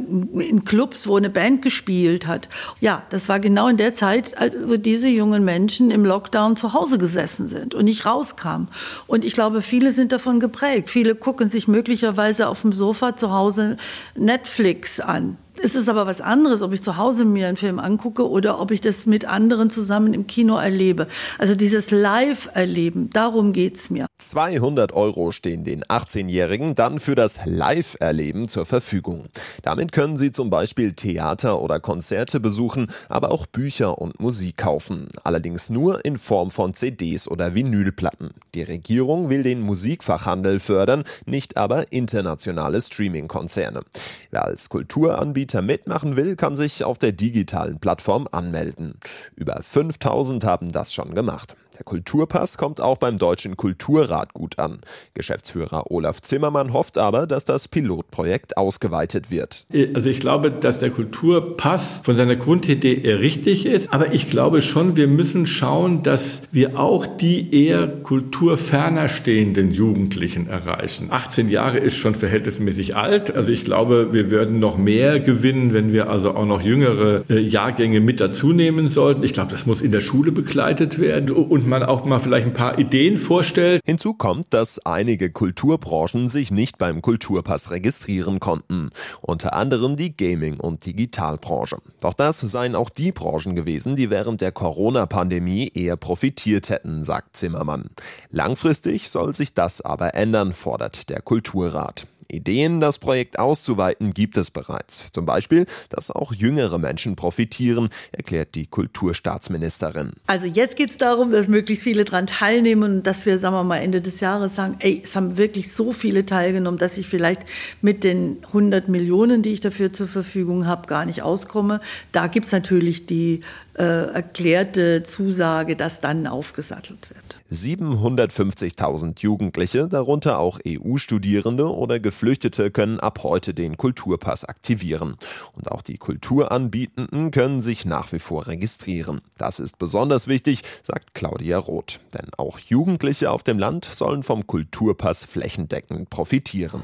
in 0.40 0.64
Clubs, 0.64 1.06
wo 1.06 1.16
eine 1.16 1.30
Band 1.30 1.62
gespielt 1.62 2.26
hat. 2.26 2.48
Ja, 2.80 3.02
das 3.10 3.28
war 3.28 3.40
genau 3.40 3.68
in 3.68 3.76
der 3.76 3.94
Zeit, 3.94 4.36
als 4.38 4.56
diese 4.78 5.08
jungen 5.08 5.44
Menschen 5.44 5.90
im 5.90 6.04
Lockdown 6.04 6.56
zu 6.56 6.72
Hause 6.72 6.98
gesessen 6.98 7.48
sind 7.48 7.74
und 7.74 7.84
nicht 7.84 8.06
rauskamen. 8.06 8.68
Und 9.06 9.24
ich 9.24 9.34
glaube, 9.34 9.62
viele 9.62 9.92
sind 9.92 10.12
davon 10.12 10.40
geprägt. 10.40 10.90
Viele 10.90 11.14
gucken 11.14 11.48
sich 11.48 11.68
möglicherweise 11.68 12.48
auf 12.48 12.62
dem 12.62 12.72
Sofa 12.72 13.16
zu 13.16 13.30
Hause 13.30 13.76
Netflix 14.14 15.00
an. 15.00 15.36
Es 15.60 15.74
ist 15.74 15.88
aber 15.88 16.06
was 16.06 16.20
anderes, 16.20 16.62
ob 16.62 16.72
ich 16.72 16.82
zu 16.82 16.96
Hause 16.96 17.24
mir 17.24 17.46
einen 17.46 17.56
Film 17.56 17.78
angucke 17.78 18.28
oder 18.28 18.58
ob 18.58 18.70
ich 18.70 18.80
das 18.80 19.06
mit 19.06 19.26
anderen 19.26 19.68
zusammen 19.68 20.14
im 20.14 20.26
Kino 20.26 20.56
erlebe. 20.56 21.06
Also 21.38 21.54
dieses 21.54 21.90
Live-Erleben, 21.90 23.10
darum 23.10 23.52
geht 23.52 23.76
es 23.76 23.90
mir. 23.90 24.06
200 24.18 24.92
Euro 24.92 25.30
stehen 25.30 25.62
den 25.62 25.84
18-Jährigen 25.84 26.74
dann 26.74 26.98
für 26.98 27.14
das 27.14 27.40
Live-Erleben 27.44 28.48
zur 28.48 28.64
Verfügung. 28.64 29.26
Damit 29.62 29.92
können 29.92 30.16
sie 30.16 30.32
zum 30.32 30.48
Beispiel 30.48 30.94
Theater 30.94 31.60
oder 31.60 31.80
Konzerte 31.80 32.40
besuchen, 32.40 32.86
aber 33.08 33.30
auch 33.30 33.46
Bücher 33.46 33.98
und 33.98 34.20
Musik 34.20 34.56
kaufen. 34.56 35.08
Allerdings 35.22 35.70
nur 35.70 36.04
in 36.04 36.16
Form 36.16 36.50
von 36.50 36.72
CDs 36.72 37.28
oder 37.28 37.54
Vinylplatten. 37.54 38.30
Die 38.54 38.62
Regierung 38.62 39.28
will 39.28 39.42
den 39.42 39.60
Musikfachhandel 39.60 40.60
fördern, 40.60 41.04
nicht 41.26 41.56
aber 41.56 41.92
internationale 41.92 42.80
Streaming-Konzerne. 42.80 43.82
Wer 44.30 44.44
als 44.44 44.68
Kulturanbieter 44.68 45.41
Anbieter 45.42 45.62
mitmachen 45.62 46.14
will, 46.14 46.36
kann 46.36 46.54
sich 46.54 46.84
auf 46.84 46.98
der 46.98 47.10
digitalen 47.10 47.80
Plattform 47.80 48.28
anmelden. 48.30 48.94
Über 49.34 49.60
5000 49.60 50.44
haben 50.44 50.70
das 50.70 50.94
schon 50.94 51.16
gemacht. 51.16 51.56
Der 51.78 51.84
Kulturpass 51.84 52.58
kommt 52.58 52.80
auch 52.80 52.98
beim 52.98 53.16
Deutschen 53.16 53.56
Kulturrat 53.56 54.34
gut 54.34 54.58
an. 54.58 54.80
Geschäftsführer 55.14 55.90
Olaf 55.90 56.20
Zimmermann 56.20 56.72
hofft 56.74 56.98
aber, 56.98 57.26
dass 57.26 57.46
das 57.46 57.68
Pilotprojekt 57.68 58.58
ausgeweitet 58.58 59.30
wird. 59.30 59.66
Also 59.94 60.10
ich 60.10 60.20
glaube, 60.20 60.50
dass 60.50 60.78
der 60.78 60.90
Kulturpass 60.90 62.02
von 62.04 62.14
seiner 62.16 62.36
Grundidee 62.36 63.10
richtig 63.14 63.64
ist, 63.64 63.92
aber 63.92 64.12
ich 64.12 64.28
glaube 64.28 64.60
schon, 64.60 64.96
wir 64.96 65.08
müssen 65.08 65.46
schauen, 65.46 66.02
dass 66.02 66.42
wir 66.52 66.78
auch 66.78 67.06
die 67.06 67.66
eher 67.66 67.86
kulturferner 67.86 69.08
stehenden 69.08 69.70
Jugendlichen 69.70 70.48
erreichen. 70.48 71.08
18 71.10 71.48
Jahre 71.48 71.78
ist 71.78 71.96
schon 71.96 72.14
verhältnismäßig 72.14 72.96
alt, 72.96 73.34
also 73.34 73.48
ich 73.48 73.64
glaube, 73.64 74.12
wir 74.12 74.30
würden 74.30 74.58
noch 74.58 74.76
mehr 74.76 75.20
gewinnen, 75.20 75.72
wenn 75.72 75.92
wir 75.92 76.10
also 76.10 76.34
auch 76.34 76.46
noch 76.46 76.60
jüngere 76.60 77.24
äh, 77.30 77.38
Jahrgänge 77.38 78.00
mit 78.00 78.20
dazu 78.20 78.52
nehmen 78.52 78.88
sollten. 78.90 79.22
Ich 79.24 79.32
glaube, 79.32 79.52
das 79.52 79.64
muss 79.64 79.80
in 79.80 79.92
der 79.92 80.00
Schule 80.00 80.32
begleitet 80.32 80.98
werden 80.98 81.30
und 81.30 81.61
und 81.62 81.68
man 81.68 81.82
auch 81.84 82.04
mal 82.04 82.18
vielleicht 82.18 82.46
ein 82.46 82.52
paar 82.52 82.78
Ideen 82.78 83.18
vorstellt. 83.18 83.80
Hinzu 83.84 84.14
kommt, 84.14 84.52
dass 84.52 84.84
einige 84.84 85.30
Kulturbranchen 85.30 86.28
sich 86.28 86.50
nicht 86.50 86.76
beim 86.76 87.02
Kulturpass 87.02 87.70
registrieren 87.70 88.40
konnten. 88.40 88.90
Unter 89.20 89.54
anderem 89.54 89.96
die 89.96 90.16
Gaming- 90.16 90.58
und 90.58 90.84
Digitalbranche. 90.84 91.78
Doch 92.00 92.14
das 92.14 92.40
seien 92.40 92.74
auch 92.74 92.90
die 92.90 93.12
Branchen 93.12 93.54
gewesen, 93.54 93.94
die 93.94 94.10
während 94.10 94.40
der 94.40 94.50
Corona-Pandemie 94.50 95.70
eher 95.72 95.96
profitiert 95.96 96.68
hätten, 96.68 97.04
sagt 97.04 97.36
Zimmermann. 97.36 97.90
Langfristig 98.30 99.08
soll 99.08 99.34
sich 99.34 99.54
das 99.54 99.80
aber 99.80 100.14
ändern, 100.14 100.54
fordert 100.54 101.10
der 101.10 101.22
Kulturrat. 101.22 102.06
Ideen, 102.32 102.80
das 102.80 102.98
Projekt 102.98 103.38
auszuweiten, 103.38 104.12
gibt 104.12 104.36
es 104.36 104.50
bereits. 104.50 105.08
Zum 105.12 105.26
Beispiel, 105.26 105.66
dass 105.88 106.10
auch 106.10 106.32
jüngere 106.32 106.78
Menschen 106.78 107.16
profitieren, 107.16 107.88
erklärt 108.12 108.54
die 108.54 108.66
Kulturstaatsministerin. 108.66 110.12
Also 110.26 110.46
jetzt 110.46 110.76
geht 110.76 110.90
es 110.90 110.96
darum, 110.96 111.30
dass 111.30 111.48
möglichst 111.48 111.84
viele 111.84 112.04
daran 112.04 112.26
teilnehmen 112.26 112.82
und 112.82 113.02
dass 113.06 113.26
wir, 113.26 113.38
sagen 113.38 113.54
wir 113.54 113.64
mal, 113.64 113.78
Ende 113.78 114.00
des 114.00 114.20
Jahres 114.20 114.54
sagen, 114.54 114.76
ey, 114.80 115.00
es 115.04 115.14
haben 115.16 115.36
wirklich 115.36 115.72
so 115.72 115.92
viele 115.92 116.26
teilgenommen, 116.26 116.78
dass 116.78 116.98
ich 116.98 117.06
vielleicht 117.06 117.42
mit 117.80 118.04
den 118.04 118.38
100 118.46 118.88
Millionen, 118.88 119.42
die 119.42 119.50
ich 119.50 119.60
dafür 119.60 119.92
zur 119.92 120.08
Verfügung 120.08 120.66
habe, 120.66 120.86
gar 120.86 121.04
nicht 121.04 121.22
auskomme. 121.22 121.80
Da 122.12 122.26
gibt 122.26 122.46
es 122.46 122.52
natürlich 122.52 123.06
die 123.06 123.40
äh, 123.74 123.82
erklärte 123.82 125.02
Zusage, 125.02 125.76
dass 125.76 126.00
dann 126.00 126.26
aufgesattelt 126.26 127.08
wird. 127.10 127.41
750.000 127.52 129.20
Jugendliche, 129.20 129.88
darunter 129.88 130.38
auch 130.38 130.58
EU-Studierende 130.66 131.68
oder 131.68 132.00
Geflüchtete, 132.00 132.70
können 132.70 133.00
ab 133.00 133.20
heute 133.22 133.54
den 133.54 133.76
Kulturpass 133.76 134.44
aktivieren. 134.44 135.16
Und 135.54 135.70
auch 135.70 135.82
die 135.82 135.98
Kulturanbietenden 135.98 137.30
können 137.30 137.60
sich 137.60 137.84
nach 137.84 138.12
wie 138.12 138.18
vor 138.18 138.46
registrieren. 138.46 139.20
Das 139.38 139.60
ist 139.60 139.78
besonders 139.78 140.26
wichtig, 140.26 140.62
sagt 140.82 141.14
Claudia 141.14 141.58
Roth. 141.58 142.00
Denn 142.14 142.30
auch 142.36 142.58
Jugendliche 142.58 143.30
auf 143.30 143.42
dem 143.42 143.58
Land 143.58 143.84
sollen 143.84 144.22
vom 144.22 144.46
Kulturpass 144.46 145.24
flächendeckend 145.24 146.10
profitieren. 146.10 146.82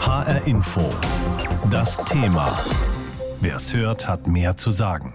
HR 0.00 0.46
Info. 0.46 0.88
Das 1.70 1.96
Thema. 2.04 2.56
Wer 3.40 3.56
es 3.56 3.74
hört, 3.74 4.06
hat 4.06 4.28
mehr 4.28 4.56
zu 4.56 4.70
sagen. 4.70 5.14